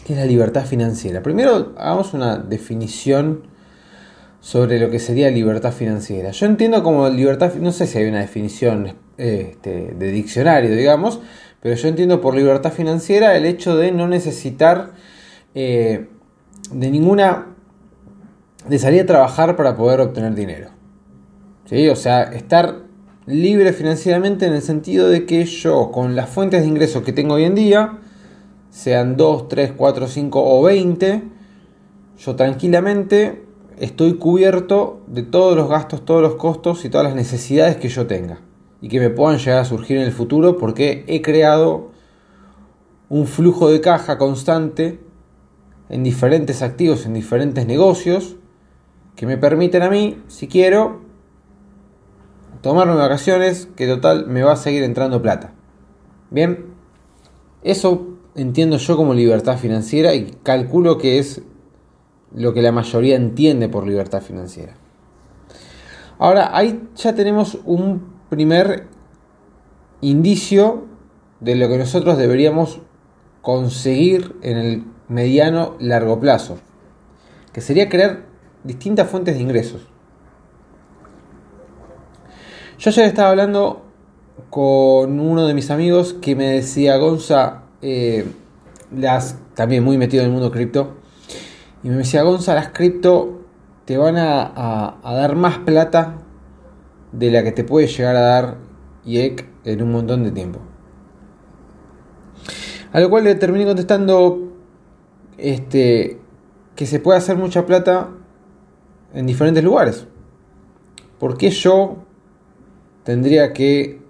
¿Qué 0.06 0.12
es 0.12 0.20
la 0.20 0.26
libertad 0.26 0.64
financiera? 0.64 1.20
Primero 1.20 1.72
hagamos 1.76 2.14
una 2.14 2.38
definición 2.38 3.42
sobre 4.38 4.78
lo 4.78 4.88
que 4.88 5.00
sería 5.00 5.28
libertad 5.30 5.72
financiera. 5.72 6.30
Yo 6.30 6.46
entiendo 6.46 6.84
como 6.84 7.08
libertad, 7.08 7.52
no 7.54 7.72
sé 7.72 7.88
si 7.88 7.98
hay 7.98 8.04
una 8.04 8.20
definición 8.20 8.94
este, 9.16 9.94
de 9.98 10.12
diccionario, 10.12 10.70
digamos, 10.76 11.18
pero 11.60 11.74
yo 11.74 11.88
entiendo 11.88 12.20
por 12.20 12.36
libertad 12.36 12.72
financiera 12.72 13.36
el 13.36 13.46
hecho 13.46 13.76
de 13.76 13.90
no 13.90 14.06
necesitar 14.06 14.92
eh, 15.56 16.06
de 16.70 16.90
ninguna, 16.92 17.55
de 18.68 19.04
trabajar 19.04 19.56
para 19.56 19.76
poder 19.76 20.00
obtener 20.00 20.34
dinero. 20.34 20.70
¿Sí? 21.66 21.88
O 21.88 21.96
sea, 21.96 22.22
estar 22.22 22.82
libre 23.26 23.72
financieramente 23.72 24.46
en 24.46 24.54
el 24.54 24.62
sentido 24.62 25.08
de 25.08 25.26
que 25.26 25.44
yo, 25.44 25.90
con 25.90 26.14
las 26.14 26.28
fuentes 26.28 26.62
de 26.62 26.68
ingresos 26.68 27.02
que 27.02 27.12
tengo 27.12 27.34
hoy 27.34 27.44
en 27.44 27.54
día, 27.54 27.98
sean 28.70 29.16
2, 29.16 29.48
3, 29.48 29.72
4, 29.76 30.06
5 30.06 30.58
o 30.58 30.62
20, 30.62 31.22
yo 32.18 32.36
tranquilamente 32.36 33.44
estoy 33.78 34.14
cubierto 34.14 35.02
de 35.06 35.22
todos 35.22 35.56
los 35.56 35.68
gastos, 35.68 36.04
todos 36.04 36.22
los 36.22 36.36
costos 36.36 36.84
y 36.84 36.88
todas 36.88 37.06
las 37.06 37.16
necesidades 37.16 37.76
que 37.76 37.88
yo 37.88 38.06
tenga 38.06 38.40
y 38.80 38.88
que 38.88 39.00
me 39.00 39.10
puedan 39.10 39.38
llegar 39.38 39.60
a 39.60 39.64
surgir 39.64 39.96
en 39.96 40.04
el 40.04 40.12
futuro 40.12 40.56
porque 40.56 41.04
he 41.08 41.20
creado 41.20 41.90
un 43.08 43.26
flujo 43.26 43.70
de 43.70 43.80
caja 43.80 44.18
constante 44.18 45.00
en 45.88 46.02
diferentes 46.02 46.62
activos, 46.62 47.06
en 47.06 47.14
diferentes 47.14 47.66
negocios 47.66 48.36
que 49.16 49.26
me 49.26 49.38
permiten 49.38 49.82
a 49.82 49.90
mí, 49.90 50.22
si 50.28 50.46
quiero, 50.46 51.00
tomarme 52.60 52.94
vacaciones, 52.94 53.68
que 53.74 53.86
total 53.86 54.26
me 54.26 54.42
va 54.42 54.52
a 54.52 54.56
seguir 54.56 54.82
entrando 54.82 55.22
plata. 55.22 55.54
Bien, 56.30 56.66
eso 57.62 58.08
entiendo 58.34 58.76
yo 58.76 58.96
como 58.96 59.14
libertad 59.14 59.56
financiera 59.58 60.14
y 60.14 60.36
calculo 60.42 60.98
que 60.98 61.18
es 61.18 61.42
lo 62.34 62.52
que 62.52 62.60
la 62.60 62.72
mayoría 62.72 63.16
entiende 63.16 63.68
por 63.68 63.86
libertad 63.86 64.20
financiera. 64.20 64.74
Ahora, 66.18 66.56
ahí 66.56 66.88
ya 66.96 67.14
tenemos 67.14 67.58
un 67.64 68.14
primer 68.28 68.86
indicio 70.00 70.86
de 71.40 71.56
lo 71.56 71.68
que 71.68 71.78
nosotros 71.78 72.18
deberíamos 72.18 72.80
conseguir 73.40 74.36
en 74.42 74.58
el 74.58 74.84
mediano 75.08 75.76
largo 75.78 76.18
plazo, 76.20 76.58
que 77.52 77.60
sería 77.60 77.88
crear 77.88 78.26
distintas 78.66 79.08
fuentes 79.08 79.34
de 79.36 79.42
ingresos. 79.42 79.86
Yo 82.78 82.90
ayer 82.90 83.06
estaba 83.06 83.30
hablando 83.30 83.82
con 84.50 85.18
uno 85.18 85.46
de 85.46 85.54
mis 85.54 85.70
amigos 85.70 86.14
que 86.14 86.36
me 86.36 86.48
decía, 86.48 86.96
Gonza, 86.98 87.62
eh, 87.80 88.26
las, 88.94 89.38
también 89.54 89.82
muy 89.82 89.96
metido 89.96 90.22
en 90.22 90.28
el 90.28 90.32
mundo 90.32 90.50
cripto, 90.50 90.96
y 91.82 91.88
me 91.88 91.96
decía, 91.96 92.22
Gonza, 92.22 92.54
las 92.54 92.68
cripto 92.68 93.40
te 93.86 93.96
van 93.96 94.16
a, 94.18 94.98
dar 95.02 95.36
más 95.36 95.58
plata 95.58 96.18
de 97.12 97.30
la 97.30 97.42
que 97.42 97.52
te 97.52 97.64
puede 97.64 97.86
llegar 97.86 98.16
a 98.16 98.20
dar 98.20 98.56
IEC 99.04 99.46
en 99.64 99.82
un 99.82 99.92
montón 99.92 100.24
de 100.24 100.32
tiempo. 100.32 100.60
A 102.92 103.00
lo 103.00 103.08
cual 103.08 103.24
le 103.24 103.34
terminé 103.36 103.64
contestando 103.64 104.52
este, 105.38 106.18
que 106.74 106.86
se 106.86 106.98
puede 106.98 107.18
hacer 107.18 107.36
mucha 107.36 107.64
plata 107.64 108.10
en 109.16 109.26
diferentes 109.26 109.64
lugares. 109.64 110.06
¿Por 111.18 111.38
qué 111.38 111.50
yo 111.50 112.04
tendría 113.02 113.52
que 113.52 114.02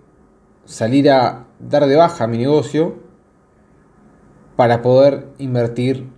salir 0.64 1.08
a 1.10 1.46
dar 1.60 1.86
de 1.86 1.94
baja 1.96 2.26
mi 2.26 2.38
negocio 2.38 2.96
para 4.56 4.82
poder 4.82 5.28
invertir 5.38 6.08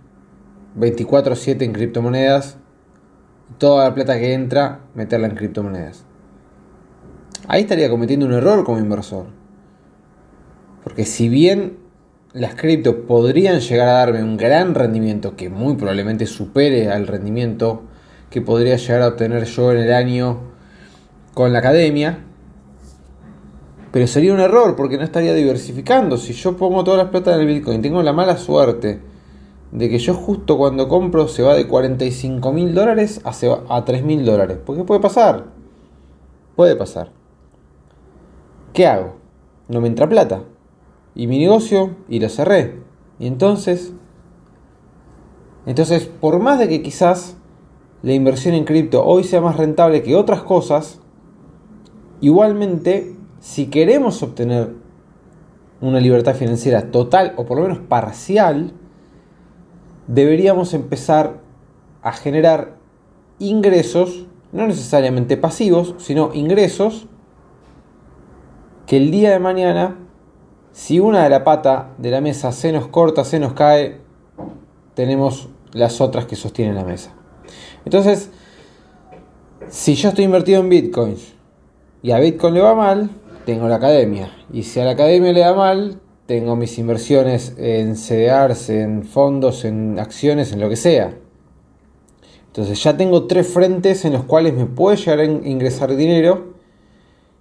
24/7 0.75 1.65
en 1.65 1.73
criptomonedas 1.73 2.57
toda 3.59 3.85
la 3.89 3.93
plata 3.93 4.19
que 4.19 4.33
entra, 4.33 4.81
meterla 4.95 5.27
en 5.27 5.35
criptomonedas. 5.35 6.05
Ahí 7.47 7.61
estaría 7.61 7.89
cometiendo 7.89 8.25
un 8.25 8.33
error 8.33 8.63
como 8.63 8.79
inversor. 8.79 9.25
Porque 10.83 11.05
si 11.05 11.29
bien 11.29 11.77
las 12.33 12.55
cripto 12.55 13.05
podrían 13.05 13.59
llegar 13.59 13.87
a 13.87 13.93
darme 13.93 14.23
un 14.23 14.37
gran 14.37 14.73
rendimiento 14.73 15.35
que 15.35 15.49
muy 15.49 15.75
probablemente 15.75 16.25
supere 16.25 16.89
al 16.89 17.07
rendimiento 17.07 17.83
que 18.29 18.41
podría 18.41 18.75
llegar 18.75 19.01
a 19.01 19.07
obtener 19.07 19.45
yo 19.45 19.71
en 19.71 19.77
el 19.79 19.93
año 19.93 20.39
con 21.33 21.53
la 21.53 21.59
academia, 21.59 22.25
pero 23.91 24.05
sería 24.07 24.33
un 24.33 24.39
error 24.39 24.75
porque 24.75 24.97
no 24.97 25.03
estaría 25.03 25.33
diversificando. 25.33 26.17
Si 26.17 26.33
yo 26.33 26.55
pongo 26.55 26.83
todas 26.83 26.99
las 26.99 27.09
plata 27.09 27.33
en 27.33 27.41
el 27.41 27.47
Bitcoin, 27.47 27.81
tengo 27.81 28.03
la 28.03 28.13
mala 28.13 28.37
suerte 28.37 29.01
de 29.71 29.89
que 29.89 29.99
yo 29.99 30.13
justo 30.13 30.57
cuando 30.57 30.87
compro 30.87 31.27
se 31.27 31.43
va 31.43 31.55
de 31.55 31.67
45 31.67 32.53
mil 32.53 32.73
dólares 32.73 33.21
a, 33.23 33.33
a 33.75 33.85
3 33.85 34.03
mil 34.03 34.25
dólares. 34.25 34.57
¿Por 34.63 34.75
qué 34.77 34.83
puede 34.83 34.99
pasar? 34.99 35.45
Puede 36.55 36.75
pasar. 36.75 37.11
¿Qué 38.73 38.85
hago? 38.85 39.15
No 39.67 39.81
me 39.81 39.87
entra 39.87 40.09
plata. 40.09 40.43
Y 41.15 41.27
mi 41.27 41.39
negocio, 41.39 41.95
y 42.07 42.19
lo 42.19 42.29
cerré. 42.29 42.79
Y 43.19 43.27
entonces... 43.27 43.93
Entonces, 45.65 46.05
por 46.05 46.39
más 46.39 46.57
de 46.57 46.67
que 46.67 46.81
quizás 46.81 47.35
la 48.01 48.13
inversión 48.13 48.55
en 48.55 48.63
cripto 48.63 49.05
hoy 49.05 49.23
sea 49.23 49.41
más 49.41 49.57
rentable 49.57 50.03
que 50.03 50.15
otras 50.15 50.41
cosas, 50.41 50.99
igualmente, 52.21 53.15
si 53.39 53.67
queremos 53.67 54.23
obtener 54.23 54.73
una 55.81 55.99
libertad 55.99 56.35
financiera 56.35 56.91
total 56.91 57.33
o 57.37 57.45
por 57.45 57.57
lo 57.57 57.63
menos 57.63 57.79
parcial, 57.79 58.73
deberíamos 60.07 60.73
empezar 60.73 61.41
a 62.01 62.13
generar 62.13 62.77
ingresos, 63.37 64.27
no 64.51 64.67
necesariamente 64.67 65.37
pasivos, 65.37 65.95
sino 65.97 66.31
ingresos 66.33 67.07
que 68.85 68.97
el 68.97 69.11
día 69.11 69.31
de 69.31 69.39
mañana, 69.39 69.97
si 70.71 70.99
una 70.99 71.23
de 71.23 71.29
la 71.29 71.43
pata 71.43 71.93
de 71.97 72.11
la 72.11 72.21
mesa 72.21 72.51
se 72.51 72.71
nos 72.71 72.87
corta, 72.87 73.23
se 73.23 73.39
nos 73.39 73.53
cae, 73.53 74.01
tenemos 74.95 75.49
las 75.73 76.01
otras 76.01 76.25
que 76.25 76.35
sostienen 76.35 76.75
la 76.75 76.83
mesa. 76.83 77.18
Entonces, 77.85 78.29
si 79.69 79.95
yo 79.95 80.09
estoy 80.09 80.25
invertido 80.25 80.61
en 80.61 80.69
bitcoins 80.69 81.33
y 82.01 82.11
a 82.11 82.19
Bitcoin 82.19 82.53
le 82.53 82.61
va 82.61 82.75
mal, 82.75 83.09
tengo 83.45 83.67
la 83.67 83.75
academia. 83.75 84.31
Y 84.51 84.63
si 84.63 84.79
a 84.79 84.85
la 84.85 84.91
academia 84.91 85.33
le 85.33 85.41
da 85.41 85.53
mal, 85.53 85.99
tengo 86.25 86.55
mis 86.55 86.77
inversiones 86.77 87.55
en 87.57 87.95
CDRs, 87.95 88.69
en 88.69 89.03
fondos, 89.03 89.65
en 89.65 89.99
acciones, 89.99 90.51
en 90.51 90.59
lo 90.59 90.69
que 90.69 90.75
sea. 90.75 91.17
Entonces 92.47 92.83
ya 92.83 92.97
tengo 92.97 93.25
tres 93.25 93.47
frentes 93.47 94.05
en 94.05 94.13
los 94.13 94.23
cuales 94.23 94.53
me 94.53 94.65
puede 94.65 94.97
llegar 94.97 95.19
a 95.19 95.25
ingresar 95.25 95.95
dinero 95.95 96.53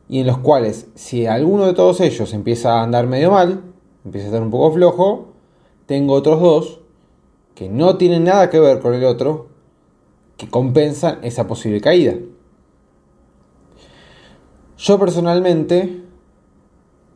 y 0.09 0.21
en 0.21 0.26
los 0.26 0.38
cuales 0.38 0.87
si 0.95 1.26
alguno 1.26 1.66
de 1.66 1.75
todos 1.75 2.00
ellos 2.00 2.33
empieza 2.35 2.75
a 2.75 2.83
andar 2.83 3.07
medio 3.07 3.30
mal, 3.30 3.62
empieza 4.04 4.26
a 4.26 4.28
estar 4.28 4.42
un 4.42 4.50
poco 4.50 4.73
flojo, 4.73 5.28
tengo 5.87 6.14
otros 6.14 6.40
dos 6.40 6.80
que 7.54 7.68
no 7.68 7.97
tienen 7.97 8.25
nada 8.25 8.50
que 8.50 8.61
ver 8.61 8.80
con 8.80 8.95
el 8.95 9.04
otro, 9.04 9.49
que 10.38 10.49
compensan 10.49 11.18
esa 11.23 11.47
posible 11.47 11.83
caída. 11.83 12.14
Yo 14.78 14.99
personalmente 14.99 16.02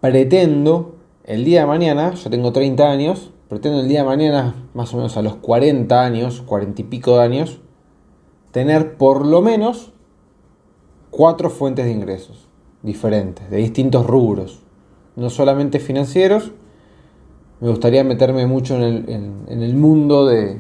pretendo 0.00 0.96
el 1.24 1.44
día 1.44 1.60
de 1.60 1.66
mañana, 1.66 2.12
yo 2.12 2.28
tengo 2.28 2.52
30 2.52 2.90
años, 2.90 3.30
pretendo 3.48 3.80
el 3.80 3.88
día 3.88 4.00
de 4.00 4.06
mañana, 4.06 4.68
más 4.74 4.92
o 4.92 4.98
menos 4.98 5.16
a 5.16 5.22
los 5.22 5.36
40 5.36 6.04
años, 6.04 6.42
40 6.42 6.82
y 6.82 6.84
pico 6.84 7.16
de 7.16 7.22
años, 7.22 7.60
tener 8.50 8.98
por 8.98 9.24
lo 9.24 9.40
menos 9.40 9.92
cuatro 11.10 11.48
fuentes 11.48 11.86
de 11.86 11.92
ingresos 11.92 12.48
diferentes, 12.82 13.48
de 13.48 13.56
distintos 13.56 14.06
rubros, 14.06 14.60
no 15.16 15.30
solamente 15.30 15.78
financieros, 15.78 16.52
me 17.60 17.70
gustaría 17.70 18.02
meterme 18.02 18.46
mucho 18.46 18.74
en 18.74 18.82
el, 18.82 19.08
en 19.48 19.62
el 19.62 19.74
mundo 19.74 20.26
de 20.26 20.58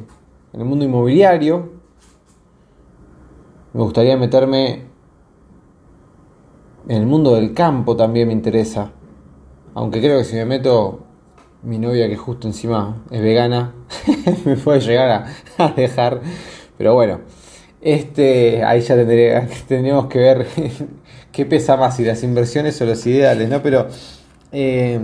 en 0.52 0.60
el 0.60 0.66
mundo 0.66 0.84
inmobiliario, 0.84 1.71
me 3.72 3.82
gustaría 3.82 4.16
meterme 4.16 4.84
en 6.88 6.96
el 6.96 7.06
mundo 7.06 7.34
del 7.34 7.54
campo 7.54 7.96
también 7.96 8.28
me 8.28 8.34
interesa 8.34 8.92
aunque 9.74 10.00
creo 10.00 10.18
que 10.18 10.24
si 10.24 10.36
me 10.36 10.44
meto 10.44 11.00
mi 11.62 11.78
novia 11.78 12.08
que 12.08 12.16
justo 12.16 12.46
encima 12.46 13.02
es 13.10 13.22
vegana, 13.22 13.74
me 14.44 14.56
puede 14.56 14.80
llegar 14.80 15.26
a, 15.58 15.68
dejar. 15.68 16.20
Pero 16.76 16.94
bueno, 16.94 17.20
este, 17.80 18.64
ahí 18.64 18.80
ya 18.80 18.96
tendría, 18.96 19.48
tendríamos 19.68 20.06
que 20.06 20.18
ver 20.18 20.46
qué 21.32 21.46
pesa 21.46 21.76
más, 21.76 21.96
si 21.96 22.04
las 22.04 22.22
inversiones 22.22 22.80
o 22.80 22.86
los 22.86 23.06
ideales, 23.06 23.48
¿no? 23.48 23.62
Pero, 23.62 23.88
eh, 24.50 25.00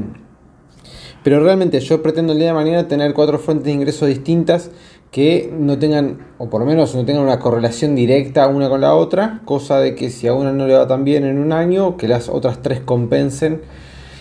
pero 1.22 1.42
realmente 1.42 1.80
yo 1.80 2.02
pretendo 2.02 2.32
el 2.32 2.38
día 2.38 2.48
de 2.48 2.54
mañana 2.54 2.88
tener 2.88 3.14
cuatro 3.14 3.38
fuentes 3.38 3.66
de 3.66 3.72
ingresos 3.72 4.08
distintas 4.08 4.70
que 5.10 5.52
no 5.58 5.78
tengan, 5.78 6.18
o 6.38 6.50
por 6.50 6.60
lo 6.60 6.66
menos 6.66 6.94
no 6.94 7.04
tengan 7.04 7.22
una 7.22 7.38
correlación 7.38 7.94
directa 7.94 8.46
una 8.48 8.68
con 8.68 8.80
la 8.80 8.94
otra, 8.94 9.40
cosa 9.44 9.78
de 9.78 9.94
que 9.94 10.10
si 10.10 10.26
a 10.26 10.34
una 10.34 10.52
no 10.52 10.66
le 10.66 10.74
va 10.74 10.86
tan 10.86 11.04
bien 11.04 11.24
en 11.24 11.38
un 11.38 11.52
año, 11.52 11.96
que 11.96 12.08
las 12.08 12.28
otras 12.28 12.60
tres 12.62 12.80
compensen 12.80 13.62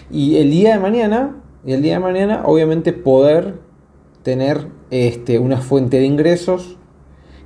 y 0.10 0.38
el 0.38 0.50
día 0.50 0.74
de 0.74 0.79
mañana, 0.79 1.36
y 1.65 1.74
el 1.74 1.82
día 1.82 1.96
de 1.96 2.00
mañana, 2.00 2.44
obviamente 2.46 2.94
poder 2.94 3.60
tener 4.24 4.67
este, 4.89 5.39
una 5.39 5.58
fuente 5.58 6.00
de 6.00 6.06
ingresos 6.06 6.77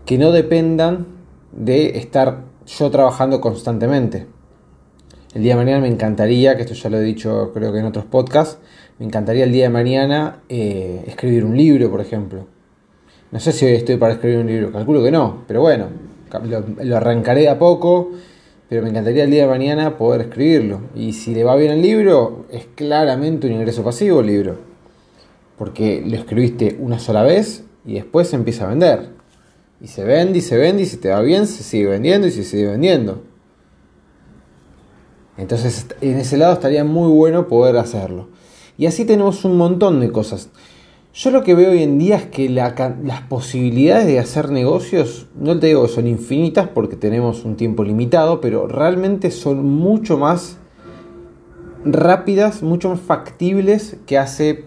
que 0.05 0.17
no 0.17 0.31
dependan 0.31 1.07
de 1.51 1.97
estar 1.97 2.43
yo 2.67 2.91
trabajando 2.91 3.41
constantemente. 3.41 4.27
El 5.33 5.43
día 5.43 5.55
de 5.55 5.63
mañana 5.63 5.81
me 5.81 5.87
encantaría, 5.87 6.55
que 6.55 6.63
esto 6.63 6.73
ya 6.73 6.89
lo 6.89 6.97
he 6.97 7.03
dicho 7.03 7.51
creo 7.53 7.71
que 7.71 7.79
en 7.79 7.85
otros 7.85 8.05
podcasts, 8.05 8.59
me 8.99 9.05
encantaría 9.05 9.45
el 9.45 9.51
día 9.51 9.63
de 9.63 9.69
mañana 9.69 10.41
eh, 10.49 11.03
escribir 11.07 11.45
un 11.45 11.57
libro, 11.57 11.89
por 11.89 12.01
ejemplo. 12.01 12.47
No 13.31 13.39
sé 13.39 13.51
si 13.51 13.65
estoy 13.65 13.97
para 13.97 14.13
escribir 14.13 14.39
un 14.39 14.47
libro, 14.47 14.71
calculo 14.71 15.03
que 15.03 15.11
no, 15.11 15.43
pero 15.47 15.61
bueno, 15.61 15.87
lo, 16.43 16.63
lo 16.83 16.97
arrancaré 16.97 17.47
a 17.49 17.57
poco 17.57 18.11
pero 18.71 18.83
me 18.83 18.89
encantaría 18.89 19.25
el 19.25 19.31
día 19.31 19.41
de 19.41 19.49
mañana 19.49 19.97
poder 19.97 20.21
escribirlo. 20.21 20.79
Y 20.95 21.11
si 21.11 21.35
le 21.35 21.43
va 21.43 21.57
bien 21.57 21.73
el 21.73 21.81
libro, 21.81 22.45
es 22.49 22.67
claramente 22.73 23.47
un 23.47 23.51
ingreso 23.51 23.83
pasivo 23.83 24.21
el 24.21 24.27
libro. 24.27 24.59
Porque 25.57 26.01
lo 26.07 26.15
escribiste 26.15 26.77
una 26.79 26.97
sola 26.97 27.21
vez 27.23 27.65
y 27.85 27.95
después 27.95 28.29
se 28.29 28.37
empieza 28.37 28.63
a 28.63 28.69
vender. 28.69 29.09
Y 29.81 29.87
se 29.87 30.05
vende 30.05 30.39
y 30.39 30.41
se 30.41 30.55
vende 30.55 30.83
y 30.83 30.85
si 30.85 30.95
te 30.95 31.09
va 31.09 31.19
bien 31.19 31.47
se 31.47 31.63
sigue 31.63 31.87
vendiendo 31.87 32.27
y 32.27 32.31
se 32.31 32.45
sigue 32.45 32.67
vendiendo. 32.67 33.21
Entonces 35.35 35.87
en 35.99 36.19
ese 36.19 36.37
lado 36.37 36.53
estaría 36.53 36.85
muy 36.85 37.11
bueno 37.11 37.49
poder 37.49 37.75
hacerlo. 37.75 38.29
Y 38.77 38.85
así 38.85 39.03
tenemos 39.03 39.43
un 39.43 39.57
montón 39.57 39.99
de 39.99 40.13
cosas. 40.13 40.47
Yo 41.13 41.31
lo 41.31 41.43
que 41.43 41.55
veo 41.55 41.71
hoy 41.71 41.83
en 41.83 41.99
día 41.99 42.15
es 42.15 42.25
que 42.27 42.47
las 42.49 43.21
posibilidades 43.27 44.07
de 44.07 44.19
hacer 44.19 44.49
negocios, 44.49 45.27
no 45.35 45.59
te 45.59 45.67
digo 45.67 45.83
que 45.83 45.89
son 45.89 46.07
infinitas 46.07 46.69
porque 46.69 46.95
tenemos 46.95 47.43
un 47.43 47.57
tiempo 47.57 47.83
limitado, 47.83 48.39
pero 48.39 48.67
realmente 48.67 49.29
son 49.29 49.65
mucho 49.65 50.17
más 50.17 50.57
rápidas, 51.83 52.63
mucho 52.63 52.89
más 52.89 53.01
factibles 53.01 53.97
que 54.05 54.17
hace 54.17 54.65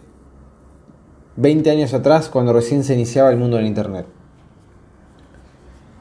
20 1.37 1.71
años 1.71 1.95
atrás 1.95 2.29
cuando 2.29 2.53
recién 2.53 2.85
se 2.85 2.95
iniciaba 2.95 3.31
el 3.31 3.39
mundo 3.39 3.57
del 3.57 3.67
Internet. 3.67 4.07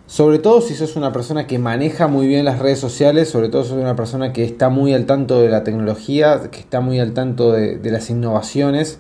Sobre 0.06 0.38
todo 0.38 0.62
si 0.62 0.76
sos 0.76 0.96
una 0.96 1.12
persona 1.12 1.48
que 1.48 1.58
maneja 1.58 2.08
muy 2.08 2.28
bien 2.28 2.46
las 2.46 2.60
redes 2.60 2.80
sociales, 2.80 3.30
sobre 3.30 3.50
todo 3.50 3.64
si 3.64 3.70
sos 3.70 3.80
una 3.80 3.96
persona 3.96 4.34
que 4.34 4.44
está 4.44 4.70
muy 4.70 4.94
al 4.94 5.06
tanto 5.06 5.40
de 5.42 5.50
la 5.50 5.64
tecnología, 5.64 6.50
que 6.52 6.60
está 6.60 6.82
muy 6.82 7.00
al 7.00 7.14
tanto 7.14 7.52
de, 7.52 7.80
las 7.90 8.10
innovaciones 8.10 9.00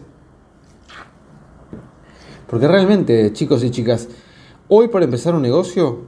porque 2.53 2.67
realmente, 2.67 3.33
chicos 3.33 3.63
y 3.63 3.71
chicas, 3.71 4.07
hoy 4.67 4.87
para 4.89 5.05
empezar 5.05 5.33
un 5.33 5.41
negocio, 5.41 6.01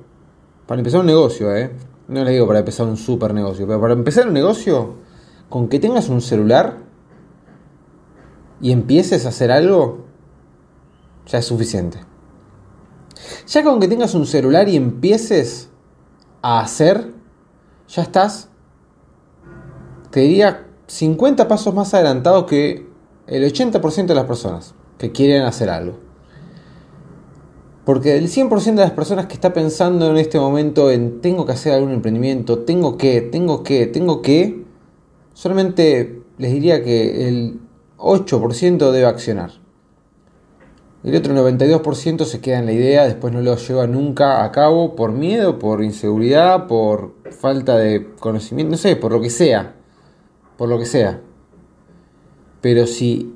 para 0.68 0.80
empezar 0.80 1.00
un 1.00 1.08
negocio, 1.08 1.56
¿eh? 1.56 1.72
no 2.08 2.24
les 2.24 2.34
digo 2.34 2.46
para 2.46 2.60
empezar 2.60 2.86
un 2.86 2.98
super 2.98 3.34
negocio, 3.34 3.66
pero 3.66 3.82
para 3.82 3.94
empezar 3.94 4.28
un 4.28 4.36
negocio, 4.36 4.94
con 5.50 5.68
que 5.70 5.80
tengas 5.80 6.08
un 6.08 6.22
celular 6.22 6.78
y 8.62 8.72
empieces 8.72 9.26
a 9.26 9.30
hacer 9.30 9.52
algo, 9.52 10.06
ya 11.26 11.40
es 11.40 11.46
suficiente. 11.46 11.98
Ya 13.48 13.64
con 13.64 13.80
que 13.80 13.88
tengas 13.88 14.14
un 14.14 14.28
celular 14.28 14.70
y 14.70 14.76
empieces 14.76 15.72
a 16.44 16.60
hacer, 16.60 17.12
ya 17.88 18.04
estás, 18.04 18.50
te 20.12 20.20
diría, 20.20 20.68
50 20.86 21.48
pasos 21.48 21.74
más 21.74 21.96
adelantado 21.96 22.46
que 22.46 22.88
el 23.26 23.52
80% 23.52 24.06
de 24.06 24.14
las 24.14 24.26
personas 24.26 24.76
que 25.00 25.12
quieren 25.12 25.42
hacer 25.42 25.72
algo. 25.72 26.05
Porque 27.86 28.18
el 28.18 28.30
100% 28.30 28.64
de 28.74 28.82
las 28.82 28.92
personas 28.92 29.28
que 29.28 29.36
está 29.36 29.54
pensando 29.54 30.10
en 30.10 30.18
este 30.18 30.40
momento 30.40 30.90
en 30.90 31.22
tengo 31.22 31.46
que 31.46 31.52
hacer 31.52 31.74
algún 31.74 31.92
emprendimiento, 31.92 32.60
tengo 32.60 32.98
que, 32.98 33.22
tengo 33.22 33.62
que, 33.62 33.86
tengo 33.86 34.24
que, 34.24 34.64
solamente 35.34 36.24
les 36.40 36.52
diría 36.52 36.84
que 36.84 37.28
el 37.28 37.60
8% 37.98 38.92
debe 38.92 39.06
accionar. 39.06 39.52
El 41.04 41.16
otro 41.16 41.36
92% 41.36 42.26
se 42.26 42.42
queda 42.42 42.58
en 42.58 42.66
la 42.66 42.72
idea, 42.72 43.06
después 43.06 43.32
no 43.32 43.42
lo 43.42 43.56
lleva 43.56 43.86
nunca 43.86 44.44
a 44.44 44.52
cabo 44.52 44.96
por 44.96 45.12
miedo, 45.12 45.60
por 45.60 45.84
inseguridad, 45.84 46.66
por 46.66 47.14
falta 47.30 47.78
de 47.78 48.16
conocimiento, 48.20 48.72
no 48.72 48.78
sé, 48.78 48.96
por 48.96 49.12
lo 49.12 49.22
que 49.22 49.30
sea. 49.30 49.76
Por 50.58 50.70
lo 50.70 50.80
que 50.80 50.88
sea. 50.88 51.22
Pero 52.62 52.88
si 52.88 53.36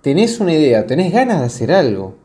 tenés 0.00 0.38
una 0.38 0.52
idea, 0.52 0.86
tenés 0.86 1.12
ganas 1.12 1.40
de 1.40 1.46
hacer 1.46 1.72
algo 1.72 2.19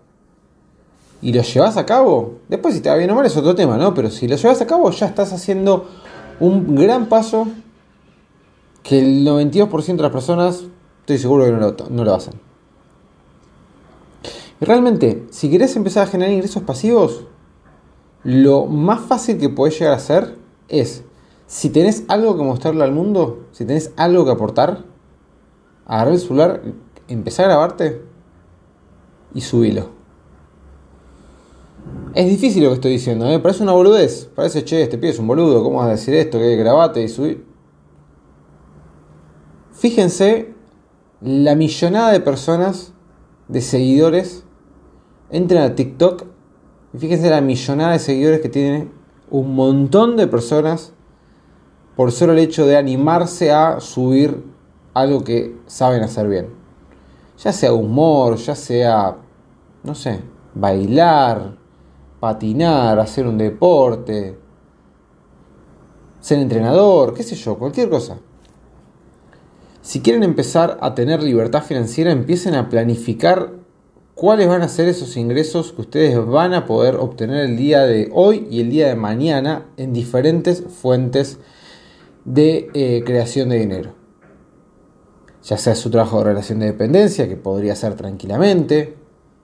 y 1.26 1.34
lo 1.34 1.42
llevas 1.42 1.76
a 1.76 1.88
cabo, 1.88 2.36
después 2.50 2.76
si 2.76 2.82
te 2.82 2.90
va 2.90 2.98
bien 2.98 3.10
o 3.10 3.16
mal 3.16 3.26
es 3.26 3.36
otro 3.36 3.56
tema, 3.56 3.78
¿no? 3.78 3.96
Pero 3.96 4.12
si 4.12 4.28
lo 4.28 4.36
llevas 4.36 4.62
a 4.62 4.68
cabo 4.68 4.92
ya 4.92 5.08
estás 5.08 5.34
haciendo 5.34 5.90
un 6.40 6.76
gran 6.76 7.08
paso 7.08 7.48
que 8.84 9.00
el 9.00 9.26
92% 9.26 9.96
de 9.96 10.04
las 10.04 10.12
personas 10.12 10.66
estoy 11.00 11.18
seguro 11.18 11.46
que 11.46 11.52
no 11.90 12.04
lo, 12.04 12.14
hacen. 12.14 12.36
Y 14.62 14.66
realmente, 14.66 15.26
si 15.32 15.50
querés 15.50 15.76
empezar 15.76 16.08
a 16.08 16.12
generar 16.12 16.32
ingresos 16.32 16.62
pasivos, 16.62 17.24
lo 18.24 18.68
más 18.68 19.02
fácil 19.02 19.40
que 19.40 19.50
podés 19.50 19.80
llegar 19.80 19.94
a 19.94 19.98
hacer 19.98 20.38
es, 20.68 21.06
si 21.48 21.72
tenés 21.72 22.04
algo 22.08 22.38
que 22.38 22.44
mostrarle 22.44 22.84
al 22.84 22.92
mundo, 22.92 23.48
si 23.52 23.66
tenés 23.66 23.92
algo 23.98 24.26
que 24.26 24.32
aportar, 24.32 24.86
agarrar 25.88 26.14
el 26.14 26.20
celular, 26.20 26.62
empezar 27.08 27.46
a 27.46 27.48
grabarte 27.48 28.04
y 29.34 29.42
subilo. 29.42 29.95
Es 32.16 32.30
difícil 32.30 32.64
lo 32.64 32.70
que 32.70 32.76
estoy 32.76 32.92
diciendo, 32.92 33.28
¿eh? 33.30 33.40
parece 33.40 33.64
una 33.64 33.74
boludez. 33.74 34.30
Parece, 34.34 34.64
che, 34.64 34.82
este 34.82 34.98
pibe 34.98 35.10
es 35.10 35.20
un 35.20 35.28
boludo, 35.28 35.62
¿cómo 35.64 35.80
vas 35.80 35.88
a 35.88 35.92
decir 35.92 36.14
esto? 36.14 36.38
Que 36.38 36.56
grabate 36.56 37.04
y 37.04 37.10
subir. 37.10 37.46
Fíjense 39.74 40.54
la 41.20 41.56
millonada 41.56 42.14
de 42.14 42.22
personas, 42.22 42.94
de 43.50 43.60
seguidores, 43.60 44.46
entren 45.30 45.62
a 45.62 45.76
TikTok 45.76 46.24
y 46.94 46.98
fíjense 46.98 47.30
la 47.30 47.42
millonada 47.42 47.92
de 47.92 48.00
seguidores 48.00 48.40
que 48.40 48.48
tiene 48.50 48.90
un 49.30 49.54
montón 49.54 50.16
de 50.16 50.28
personas 50.28 50.94
por 51.98 52.14
solo 52.14 52.32
el 52.32 52.40
hecho 52.40 52.66
de 52.66 52.78
animarse 52.78 53.52
a 53.52 53.82
subir 53.82 54.44
algo 54.94 55.24
que 55.26 55.58
saben 55.66 56.04
hacer 56.04 56.30
bien. 56.30 56.48
Ya 57.38 57.52
sea 57.52 57.74
humor, 57.74 58.38
ya 58.38 58.56
sea, 58.56 59.18
no 59.84 59.96
sé, 59.96 60.22
bailar, 60.54 61.58
patinar, 62.26 62.98
hacer 62.98 63.28
un 63.28 63.38
deporte, 63.38 64.36
ser 66.20 66.40
entrenador, 66.40 67.14
qué 67.14 67.22
sé 67.22 67.36
yo, 67.36 67.56
cualquier 67.56 67.88
cosa. 67.88 68.18
Si 69.84 70.02
quieren 70.02 70.24
empezar 70.24 70.80
a 70.82 70.96
tener 70.96 71.22
libertad 71.22 71.62
financiera, 71.62 72.12
empiecen 72.12 72.56
a 72.56 72.68
planificar 72.68 73.52
cuáles 74.16 74.48
van 74.48 74.64
a 74.64 74.70
ser 74.70 74.88
esos 74.88 75.16
ingresos 75.18 75.72
que 75.72 75.82
ustedes 75.82 76.26
van 76.26 76.56
a 76.56 76.66
poder 76.66 76.96
obtener 76.96 77.46
el 77.46 77.58
día 77.58 77.82
de 77.82 78.10
hoy 78.12 78.48
y 78.50 78.62
el 78.62 78.72
día 78.72 78.88
de 78.88 78.96
mañana 78.96 79.68
en 79.78 79.94
diferentes 79.94 80.64
fuentes 80.64 81.38
de 82.24 82.72
eh, 82.74 83.04
creación 83.06 83.50
de 83.50 83.60
dinero. 83.60 83.94
Ya 85.44 85.60
sea 85.60 85.76
su 85.76 85.92
trabajo 85.92 86.18
de 86.18 86.24
relación 86.24 86.58
de 86.58 86.66
dependencia, 86.66 87.30
que 87.30 87.38
podría 87.38 87.76
ser 87.76 87.94
tranquilamente. 87.94 88.96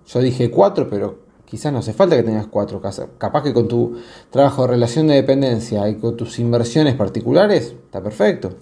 Yo 0.08 0.20
dije 0.20 0.50
cuatro, 0.50 0.90
pero 0.90 1.31
quizás 1.51 1.74
no 1.74 1.79
hace 1.79 1.91
falta 1.91 2.15
que 2.15 2.24
tengas 2.24 2.48
cuatro. 2.48 2.81
Capaz 3.17 3.43
que 3.43 3.53
con 3.53 3.67
tu 3.67 3.98
trabajo 4.29 4.62
de 4.62 4.70
relación 4.70 5.08
de 5.08 5.15
dependencia 5.15 5.89
y 5.89 5.96
con 5.96 6.15
tus 6.15 6.39
inversiones 6.39 6.96
particulares, 6.96 7.75
está 7.84 8.01
perfecto. 8.01 8.55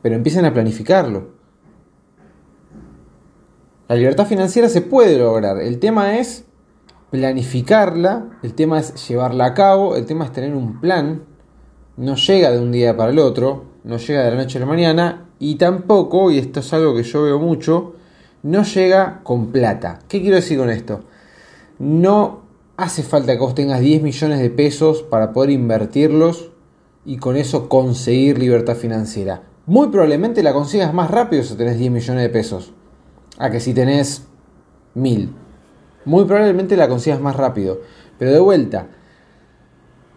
Pero 0.00 0.14
empiecen 0.14 0.46
a 0.46 0.54
planificarlo. 0.54 1.28
La 3.86 3.96
libertad 3.96 4.26
financiera 4.26 4.70
se 4.70 4.80
puede 4.80 5.18
lograr. 5.18 5.60
El 5.60 5.78
tema 5.78 6.16
es 6.16 6.46
planificarla, 7.10 8.38
el 8.42 8.54
tema 8.54 8.78
es 8.78 9.06
llevarla 9.06 9.44
a 9.44 9.52
cabo, 9.52 9.94
el 9.94 10.06
tema 10.06 10.24
es 10.24 10.32
tener 10.32 10.54
un 10.54 10.80
plan. 10.80 11.22
No 11.98 12.16
llega 12.16 12.50
de 12.50 12.60
un 12.60 12.72
día 12.72 12.96
para 12.96 13.10
el 13.10 13.18
otro, 13.18 13.64
no 13.84 13.98
llega 13.98 14.22
de 14.22 14.30
la 14.30 14.38
noche 14.38 14.56
a 14.56 14.60
la 14.62 14.66
mañana 14.66 15.28
y 15.38 15.56
tampoco, 15.56 16.30
y 16.30 16.38
esto 16.38 16.60
es 16.60 16.72
algo 16.72 16.96
que 16.96 17.02
yo 17.02 17.24
veo 17.24 17.38
mucho, 17.38 17.92
no 18.42 18.62
llega 18.62 19.20
con 19.22 19.52
plata. 19.52 19.98
¿Qué 20.08 20.22
quiero 20.22 20.36
decir 20.36 20.56
con 20.56 20.70
esto? 20.70 21.04
No 21.78 22.42
hace 22.76 23.02
falta 23.02 23.32
que 23.32 23.40
vos 23.40 23.54
tengas 23.54 23.80
10 23.80 24.02
millones 24.02 24.40
de 24.40 24.50
pesos 24.50 25.02
para 25.02 25.32
poder 25.32 25.50
invertirlos 25.50 26.50
y 27.04 27.18
con 27.18 27.36
eso 27.36 27.68
conseguir 27.68 28.38
libertad 28.38 28.76
financiera. 28.76 29.42
Muy 29.66 29.88
probablemente 29.88 30.42
la 30.42 30.52
consigas 30.52 30.94
más 30.94 31.10
rápido 31.10 31.42
si 31.42 31.54
tenés 31.54 31.78
10 31.78 31.90
millones 31.90 32.22
de 32.22 32.28
pesos 32.28 32.72
a 33.38 33.50
que 33.50 33.60
si 33.60 33.74
tenés 33.74 34.26
mil. 34.94 35.34
Muy 36.04 36.24
probablemente 36.24 36.76
la 36.76 36.88
consigas 36.88 37.20
más 37.20 37.36
rápido. 37.36 37.80
Pero 38.18 38.32
de 38.32 38.40
vuelta, 38.40 38.88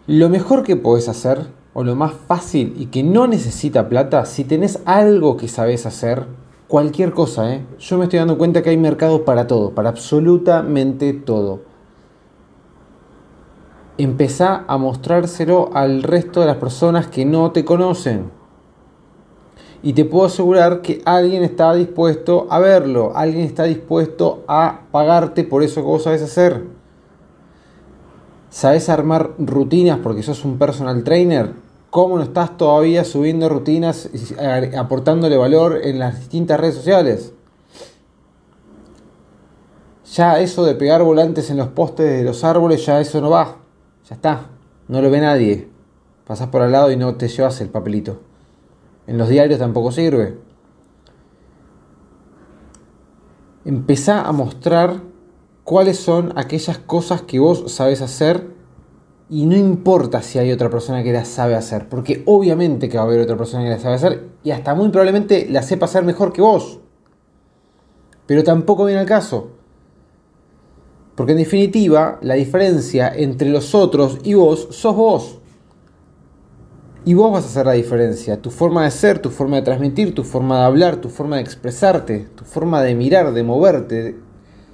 lo 0.06 0.28
mejor 0.28 0.62
que 0.62 0.76
podés 0.76 1.08
hacer, 1.08 1.48
o 1.72 1.84
lo 1.84 1.94
más 1.94 2.12
fácil 2.12 2.74
y 2.78 2.86
que 2.86 3.02
no 3.02 3.26
necesita 3.26 3.88
plata, 3.88 4.24
si 4.24 4.44
tenés 4.44 4.80
algo 4.84 5.36
que 5.36 5.48
sabés 5.48 5.86
hacer, 5.86 6.26
cualquier 6.70 7.10
cosa, 7.10 7.52
¿eh? 7.52 7.66
yo 7.80 7.98
me 7.98 8.04
estoy 8.04 8.20
dando 8.20 8.38
cuenta 8.38 8.62
que 8.62 8.70
hay 8.70 8.76
mercado 8.76 9.24
para 9.24 9.48
todo, 9.48 9.74
para 9.74 9.88
absolutamente 9.88 11.12
todo. 11.12 11.62
Empezá 13.98 14.64
a 14.68 14.78
mostrárselo 14.78 15.70
al 15.74 16.04
resto 16.04 16.38
de 16.38 16.46
las 16.46 16.58
personas 16.58 17.08
que 17.08 17.24
no 17.24 17.50
te 17.50 17.64
conocen 17.64 18.30
y 19.82 19.94
te 19.94 20.04
puedo 20.04 20.26
asegurar 20.26 20.80
que 20.80 21.02
alguien 21.04 21.42
está 21.42 21.74
dispuesto 21.74 22.46
a 22.48 22.60
verlo, 22.60 23.12
alguien 23.16 23.44
está 23.44 23.64
dispuesto 23.64 24.44
a 24.46 24.82
pagarte 24.92 25.42
por 25.42 25.64
eso 25.64 25.80
que 25.80 25.88
vos 25.88 26.04
sabes 26.04 26.22
hacer. 26.22 26.66
¿Sabes 28.48 28.88
armar 28.88 29.32
rutinas 29.38 29.98
porque 29.98 30.22
sos 30.22 30.44
un 30.44 30.56
personal 30.56 31.02
trainer? 31.02 31.52
¿Cómo 31.90 32.16
no 32.16 32.22
estás 32.22 32.56
todavía 32.56 33.04
subiendo 33.04 33.48
rutinas 33.48 34.08
y 34.12 34.76
aportándole 34.76 35.36
valor 35.36 35.80
en 35.82 35.98
las 35.98 36.20
distintas 36.20 36.60
redes 36.60 36.76
sociales? 36.76 37.32
Ya 40.14 40.40
eso 40.40 40.64
de 40.64 40.76
pegar 40.76 41.02
volantes 41.02 41.50
en 41.50 41.56
los 41.56 41.68
postes 41.68 42.06
de 42.06 42.24
los 42.24 42.44
árboles, 42.44 42.86
ya 42.86 43.00
eso 43.00 43.20
no 43.20 43.30
va. 43.30 43.56
Ya 44.08 44.14
está. 44.14 44.50
No 44.86 45.02
lo 45.02 45.10
ve 45.10 45.20
nadie. 45.20 45.68
Pasás 46.26 46.48
por 46.48 46.62
al 46.62 46.72
lado 46.72 46.92
y 46.92 46.96
no 46.96 47.16
te 47.16 47.26
llevas 47.26 47.60
el 47.60 47.70
papelito. 47.70 48.20
En 49.08 49.18
los 49.18 49.28
diarios 49.28 49.58
tampoco 49.58 49.90
sirve. 49.90 50.38
Empezá 53.64 54.22
a 54.22 54.32
mostrar 54.32 55.00
cuáles 55.64 55.98
son 55.98 56.32
aquellas 56.36 56.78
cosas 56.78 57.22
que 57.22 57.40
vos 57.40 57.72
sabes 57.72 58.00
hacer 58.00 58.49
y 59.30 59.46
no 59.46 59.56
importa 59.56 60.22
si 60.22 60.40
hay 60.40 60.50
otra 60.50 60.68
persona 60.68 61.04
que 61.04 61.12
las 61.12 61.28
sabe 61.28 61.54
hacer, 61.54 61.88
porque 61.88 62.24
obviamente 62.26 62.88
que 62.88 62.96
va 62.96 63.04
a 63.04 63.06
haber 63.06 63.20
otra 63.20 63.36
persona 63.36 63.62
que 63.62 63.70
las 63.70 63.82
sabe 63.82 63.94
hacer 63.94 64.28
y 64.42 64.50
hasta 64.50 64.74
muy 64.74 64.88
probablemente 64.88 65.46
la 65.48 65.62
sepa 65.62 65.86
hacer 65.86 66.04
mejor 66.04 66.32
que 66.32 66.42
vos. 66.42 66.80
Pero 68.26 68.42
tampoco 68.42 68.84
viene 68.84 69.00
al 69.00 69.06
caso. 69.06 69.52
Porque 71.14 71.32
en 71.32 71.38
definitiva, 71.38 72.18
la 72.22 72.34
diferencia 72.34 73.12
entre 73.14 73.50
los 73.50 73.74
otros 73.74 74.18
y 74.24 74.34
vos 74.34 74.68
sos 74.70 74.96
vos. 74.96 75.38
Y 77.04 77.14
vos 77.14 77.32
vas 77.32 77.44
a 77.44 77.48
hacer 77.48 77.66
la 77.66 77.72
diferencia. 77.72 78.42
Tu 78.42 78.50
forma 78.50 78.84
de 78.84 78.90
ser, 78.90 79.20
tu 79.20 79.30
forma 79.30 79.56
de 79.56 79.62
transmitir, 79.62 80.14
tu 80.14 80.24
forma 80.24 80.58
de 80.58 80.64
hablar, 80.64 80.96
tu 80.96 81.08
forma 81.08 81.36
de 81.36 81.42
expresarte, 81.42 82.28
tu 82.34 82.44
forma 82.44 82.82
de 82.82 82.94
mirar, 82.94 83.32
de 83.32 83.42
moverte. 83.42 84.16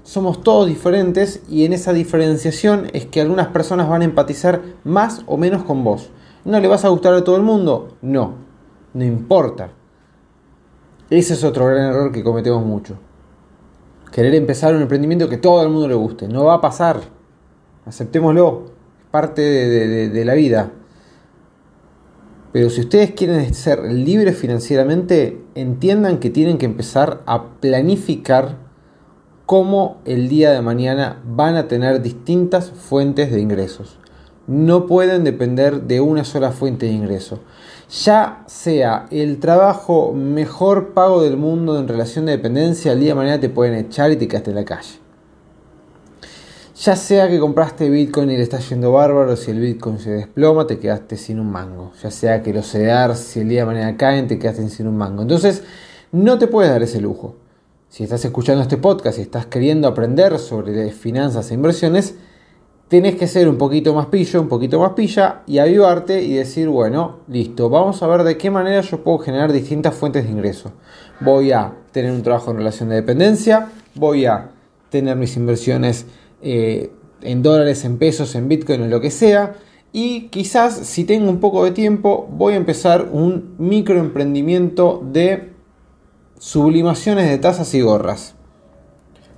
Somos 0.07 0.45
todos 0.45 0.69
diferentes 0.69 1.43
y 1.51 1.65
en 1.65 1.73
esa 1.73 1.93
diferenciación 1.93 2.87
es 2.93 3.07
que 3.07 3.21
algunas 3.21 3.49
personas 3.49 3.89
van 3.89 4.03
a 4.03 4.05
empatizar 4.05 4.63
más 4.85 5.25
o 5.27 5.37
menos 5.37 5.65
con 5.65 5.83
vos. 5.83 6.11
¿No 6.45 6.61
le 6.61 6.69
vas 6.69 6.85
a 6.85 6.91
gustar 6.91 7.13
a 7.15 7.25
todo 7.25 7.35
el 7.35 7.43
mundo? 7.43 7.97
No, 8.03 8.35
no 8.95 9.05
importa. 9.05 9.71
Ese 11.11 11.35
es 11.35 11.43
otro 11.43 11.67
gran 11.67 11.87
error 11.91 12.13
que 12.13 12.23
cometemos 12.23 12.65
mucho. 12.65 12.97
Querer 14.13 14.37
empezar 14.37 14.77
un 14.77 14.83
emprendimiento 14.83 15.29
que 15.29 15.39
todo 15.39 15.61
el 15.65 15.71
mundo 15.71 15.89
le 15.89 15.97
guste. 15.97 16.29
No 16.29 16.45
va 16.45 16.55
a 16.55 16.61
pasar. 16.61 17.01
Aceptémoslo. 17.85 18.67
Es 19.01 19.11
parte 19.11 19.43
de, 19.43 20.09
de 20.09 20.25
la 20.25 20.35
vida. 20.35 20.71
Pero 22.53 22.71
si 22.71 22.83
ustedes 22.83 23.11
quieren 23.11 23.53
ser 23.55 23.83
libres 23.91 24.39
financieramente, 24.39 25.43
entiendan 25.57 26.19
que 26.19 26.31
tienen 26.31 26.59
que 26.59 26.67
empezar 26.67 27.25
a 27.27 27.55
planificar 27.59 28.66
cómo 29.47 29.99
el 30.05 30.29
día 30.29 30.51
de 30.51 30.61
mañana 30.61 31.23
van 31.25 31.55
a 31.55 31.69
tener 31.69 32.03
distintas 32.03 32.71
fuentes 32.71 33.31
de 33.31 33.41
ingresos. 33.41 33.97
No 34.49 34.87
pueden 34.87 35.23
depender 35.23 35.83
de 35.83 36.01
una 36.01 36.25
sola 36.25 36.51
fuente 36.51 36.87
de 36.87 36.93
ingreso. 36.93 37.39
Ya 38.05 38.45
sea 38.47 39.07
el 39.11 39.39
trabajo 39.39 40.13
mejor 40.13 40.95
pago 40.95 41.23
del 41.23 41.37
mundo 41.37 41.79
en 41.79 41.87
relación 41.87 42.27
de 42.27 42.33
dependencia, 42.33 42.93
el 42.93 43.01
día 43.01 43.11
de 43.11 43.15
mañana 43.15 43.41
te 43.41 43.49
pueden 43.49 43.75
echar 43.75 44.11
y 44.11 44.17
te 44.17 44.27
quedaste 44.27 44.51
en 44.51 44.57
la 44.57 44.65
calle. 44.65 44.99
Ya 46.79 46.95
sea 46.95 47.29
que 47.29 47.39
compraste 47.39 47.89
Bitcoin 47.89 48.31
y 48.31 48.37
le 48.37 48.43
está 48.43 48.59
yendo 48.59 48.93
bárbaro, 48.93 49.35
si 49.37 49.53
el 49.53 49.61
Bitcoin 49.61 49.99
se 49.99 50.11
desploma, 50.11 50.67
te 50.67 50.79
quedaste 50.79 51.17
sin 51.17 51.41
un 51.41 51.51
mango. 51.51 51.93
Ya 52.03 52.11
sea 52.11 52.43
que 52.43 52.53
los 52.53 52.71
CEDAR, 52.71 53.17
si 53.17 53.41
el 53.41 53.49
día 53.49 53.61
de 53.61 53.67
mañana 53.67 53.97
caen, 53.97 54.27
te 54.27 54.39
quedaste 54.39 54.69
sin 54.69 54.89
un 54.89 54.97
mango. 54.97 55.23
Entonces, 55.23 55.63
no 56.13 56.39
te 56.39 56.49
puedes 56.49 56.71
dar 56.71 56.83
ese 56.83 57.01
lujo. 57.01 57.46
Si 57.89 58.05
estás 58.05 58.25
escuchando 58.25 58.63
este 58.63 58.77
podcast 58.77 59.19
y 59.19 59.23
estás 59.23 59.47
queriendo 59.47 59.89
aprender 59.89 60.39
sobre 60.39 60.91
finanzas 60.93 61.51
e 61.51 61.55
inversiones, 61.55 62.17
tenés 62.89 63.17
que 63.17 63.27
ser 63.27 63.49
un 63.49 63.59
poquito 63.59 63.95
más 63.95 64.07
pillo, 64.07 64.41
un 64.41 64.49
poquito 64.49 64.79
más 64.79 64.93
pilla 64.93 65.43
y 65.47 65.59
avivarte 65.59 66.23
y 66.23 66.35
decir, 66.35 66.69
bueno, 66.69 67.21
listo, 67.29 67.69
vamos 67.69 68.03
a 68.03 68.07
ver 68.07 68.23
de 68.23 68.37
qué 68.37 68.51
manera 68.51 68.81
yo 68.81 69.03
puedo 69.03 69.19
generar 69.19 69.53
distintas 69.53 69.95
fuentes 69.95 70.25
de 70.25 70.31
ingreso. 70.31 70.73
Voy 71.21 71.53
a 71.53 71.73
tener 71.93 72.13
un 72.13 72.23
trabajo 72.23 72.51
en 72.51 72.59
relación 72.59 72.89
de 72.89 72.97
dependencia, 72.97 73.69
voy 73.95 74.27
a 74.27 74.51
tener 74.91 75.17
mis 75.17 75.37
inversiones 75.37 76.07
eh, 76.43 76.91
en 77.23 77.43
dólares, 77.43 77.85
en 77.85 77.99
pesos, 77.99 78.35
en 78.35 78.49
bitcoin 78.49 78.83
o 78.83 78.87
lo 78.87 79.01
que 79.01 79.11
sea. 79.11 79.55
Y 79.93 80.29
quizás 80.29 80.75
si 80.75 81.05
tengo 81.05 81.31
un 81.31 81.41
poco 81.41 81.65
de 81.65 81.71
tiempo 81.71 82.29
voy 82.31 82.53
a 82.53 82.57
empezar 82.57 83.09
un 83.11 83.55
microemprendimiento 83.59 85.03
de 85.11 85.56
sublimaciones 86.39 87.29
de 87.29 87.39
tazas 87.39 87.75
y 87.75 87.81
gorras. 87.81 88.35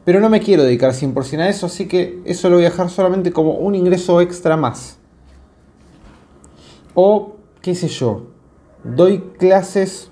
Pero 0.05 0.21
no 0.21 0.31
me 0.31 0.41
quiero 0.41 0.63
dedicar 0.63 0.93
100% 0.93 1.41
a 1.41 1.49
eso, 1.49 1.67
así 1.67 1.87
que 1.87 2.23
eso 2.25 2.49
lo 2.49 2.57
voy 2.57 2.65
a 2.65 2.71
dejar 2.71 2.89
solamente 2.89 3.33
como 3.33 3.53
un 3.53 3.75
ingreso 3.75 4.21
extra 4.21 4.57
más. 4.57 4.99
O, 6.95 7.37
qué 7.61 7.75
sé 7.75 7.89
yo, 7.89 8.29
doy 8.85 9.19
clases 9.39 10.11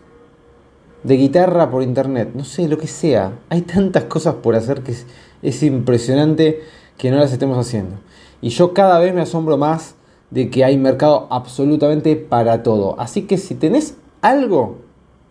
de 1.03 1.16
guitarra 1.16 1.70
por 1.70 1.83
internet, 1.83 2.31
no 2.35 2.44
sé, 2.44 2.68
lo 2.68 2.79
que 2.79 2.88
sea. 2.88 3.38
Hay 3.49 3.62
tantas 3.62 4.05
cosas 4.05 4.35
por 4.35 4.55
hacer 4.55 4.83
que 4.83 4.94
es, 5.42 5.62
impresionante 5.62 6.61
que 6.99 7.11
no 7.11 7.16
las 7.16 7.33
estemos 7.33 7.57
haciendo. 7.59 7.96
Y 8.40 8.51
yo 8.51 8.75
cada 8.75 8.99
vez 8.99 9.14
me 9.14 9.22
asombro 9.22 9.57
más 9.57 9.94
de 10.31 10.51
que 10.51 10.64
hay 10.64 10.77
mercado 10.77 11.29
absolutamente 11.31 12.16
para 12.16 12.62
todo. 12.62 12.99
Así 13.01 13.22
que 13.22 13.38
si 13.38 13.55
tenés 13.55 13.94
algo 14.20 14.79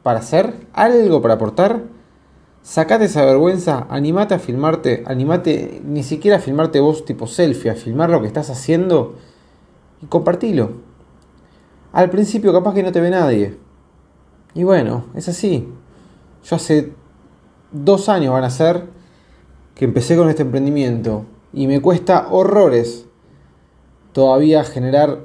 para 0.05 0.19
hacer, 0.19 0.67
algo 0.71 1.19
para 1.19 1.33
aportar, 1.33 1.81
Sacate 2.61 3.05
esa 3.05 3.25
vergüenza, 3.25 3.87
animate 3.89 4.35
a 4.35 4.39
filmarte, 4.39 5.03
animate 5.07 5.81
ni 5.83 6.03
siquiera 6.03 6.37
a 6.37 6.39
filmarte 6.39 6.79
vos 6.79 7.05
tipo 7.05 7.25
selfie, 7.25 7.71
a 7.71 7.75
filmar 7.75 8.11
lo 8.11 8.21
que 8.21 8.27
estás 8.27 8.51
haciendo 8.51 9.15
y 10.01 10.05
compartilo. 10.05 10.73
Al 11.91 12.11
principio 12.11 12.53
capaz 12.53 12.75
que 12.75 12.83
no 12.83 12.91
te 12.91 13.01
ve 13.01 13.09
nadie. 13.09 13.57
Y 14.53 14.63
bueno, 14.63 15.05
es 15.15 15.27
así. 15.27 15.67
Yo 16.43 16.55
hace 16.55 16.91
dos 17.71 18.07
años 18.07 18.33
van 18.33 18.43
a 18.43 18.51
ser 18.51 18.85
que 19.73 19.85
empecé 19.85 20.15
con 20.17 20.29
este 20.29 20.43
emprendimiento 20.43 21.25
y 21.51 21.65
me 21.65 21.81
cuesta 21.81 22.27
horrores 22.29 23.07
todavía 24.11 24.63
generar 24.63 25.19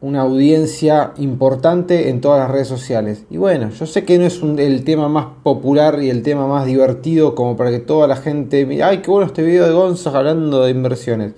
una 0.00 0.22
audiencia 0.22 1.12
importante 1.18 2.08
en 2.08 2.20
todas 2.20 2.40
las 2.40 2.50
redes 2.50 2.68
sociales. 2.68 3.24
Y 3.30 3.36
bueno, 3.36 3.70
yo 3.70 3.86
sé 3.86 4.04
que 4.04 4.18
no 4.18 4.24
es 4.24 4.42
el 4.42 4.84
tema 4.84 5.08
más 5.08 5.26
popular 5.42 6.02
y 6.02 6.08
el 6.08 6.22
tema 6.22 6.46
más 6.46 6.64
divertido 6.64 7.34
como 7.34 7.56
para 7.56 7.70
que 7.70 7.80
toda 7.80 8.06
la 8.06 8.16
gente 8.16 8.64
mire, 8.64 8.82
ay, 8.82 8.98
qué 8.98 9.10
bueno 9.10 9.26
este 9.26 9.42
video 9.42 9.66
de 9.66 9.72
Gonzalo 9.72 10.18
hablando 10.18 10.64
de 10.64 10.70
inversiones. 10.70 11.34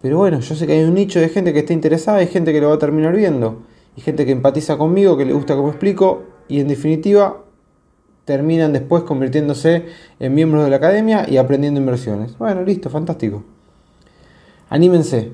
Pero 0.00 0.18
bueno, 0.18 0.40
yo 0.40 0.54
sé 0.54 0.66
que 0.66 0.74
hay 0.74 0.84
un 0.84 0.94
nicho 0.94 1.20
de 1.20 1.28
gente 1.28 1.52
que 1.52 1.60
está 1.60 1.72
interesada 1.72 2.22
y 2.22 2.26
gente 2.28 2.52
que 2.52 2.60
lo 2.60 2.68
va 2.68 2.76
a 2.76 2.78
terminar 2.78 3.14
viendo. 3.14 3.62
Y 3.96 4.00
gente 4.02 4.24
que 4.26 4.32
empatiza 4.32 4.78
conmigo, 4.78 5.16
que 5.16 5.24
le 5.24 5.32
gusta 5.32 5.56
como 5.56 5.68
explico. 5.68 6.24
Y 6.48 6.60
en 6.60 6.68
definitiva, 6.68 7.42
terminan 8.24 8.72
después 8.72 9.04
convirtiéndose 9.04 9.86
en 10.20 10.34
miembros 10.34 10.64
de 10.64 10.70
la 10.70 10.76
academia 10.76 11.26
y 11.28 11.38
aprendiendo 11.38 11.80
inversiones. 11.80 12.36
Bueno, 12.38 12.62
listo, 12.62 12.90
fantástico. 12.90 13.42
Anímense, 14.68 15.32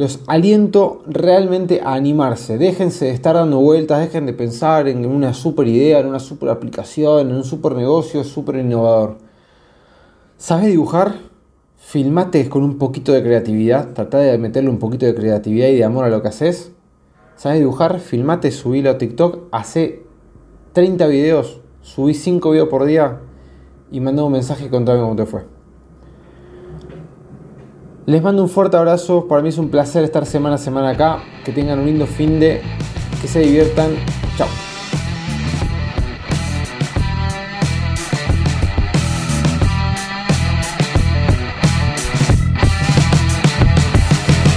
los 0.00 0.20
aliento 0.26 1.02
realmente 1.06 1.82
a 1.84 1.92
animarse. 1.92 2.56
Déjense 2.56 3.04
de 3.04 3.10
estar 3.10 3.34
dando 3.34 3.60
vueltas, 3.60 4.00
dejen 4.00 4.24
de 4.24 4.32
pensar 4.32 4.88
en 4.88 5.04
una 5.04 5.34
super 5.34 5.68
idea, 5.68 6.00
en 6.00 6.06
una 6.06 6.20
super 6.20 6.48
aplicación, 6.48 7.28
en 7.28 7.36
un 7.36 7.44
super 7.44 7.74
negocio 7.74 8.24
super 8.24 8.56
innovador. 8.56 9.18
¿Sabes 10.38 10.68
dibujar? 10.68 11.16
Filmate 11.76 12.48
con 12.48 12.62
un 12.62 12.78
poquito 12.78 13.12
de 13.12 13.22
creatividad. 13.22 13.92
Trata 13.92 14.16
de 14.16 14.38
meterle 14.38 14.70
un 14.70 14.78
poquito 14.78 15.04
de 15.04 15.14
creatividad 15.14 15.68
y 15.68 15.76
de 15.76 15.84
amor 15.84 16.06
a 16.06 16.08
lo 16.08 16.22
que 16.22 16.28
haces. 16.28 16.72
¿Sabes 17.36 17.58
dibujar? 17.58 18.00
Filmate, 18.00 18.52
subilo 18.52 18.88
a 18.88 18.96
TikTok. 18.96 19.48
Hace 19.52 20.02
30 20.72 21.06
videos, 21.08 21.60
subí 21.82 22.14
5 22.14 22.52
videos 22.52 22.68
por 22.70 22.86
día 22.86 23.20
y 23.92 24.00
mandame 24.00 24.28
un 24.28 24.32
mensaje 24.32 24.64
y 24.64 24.68
contame 24.70 25.00
cómo 25.00 25.14
te 25.14 25.26
fue. 25.26 25.59
Les 28.10 28.20
mando 28.20 28.42
un 28.42 28.48
fuerte 28.48 28.76
abrazo, 28.76 29.28
para 29.28 29.40
mí 29.40 29.50
es 29.50 29.58
un 29.58 29.68
placer 29.68 30.02
estar 30.02 30.26
semana 30.26 30.56
a 30.56 30.58
semana 30.58 30.90
acá, 30.90 31.18
que 31.44 31.52
tengan 31.52 31.78
un 31.78 31.86
lindo 31.86 32.08
fin 32.08 32.40
de, 32.40 32.60
que 33.22 33.28
se 33.28 33.38
diviertan, 33.38 33.92
chao. 34.36 34.48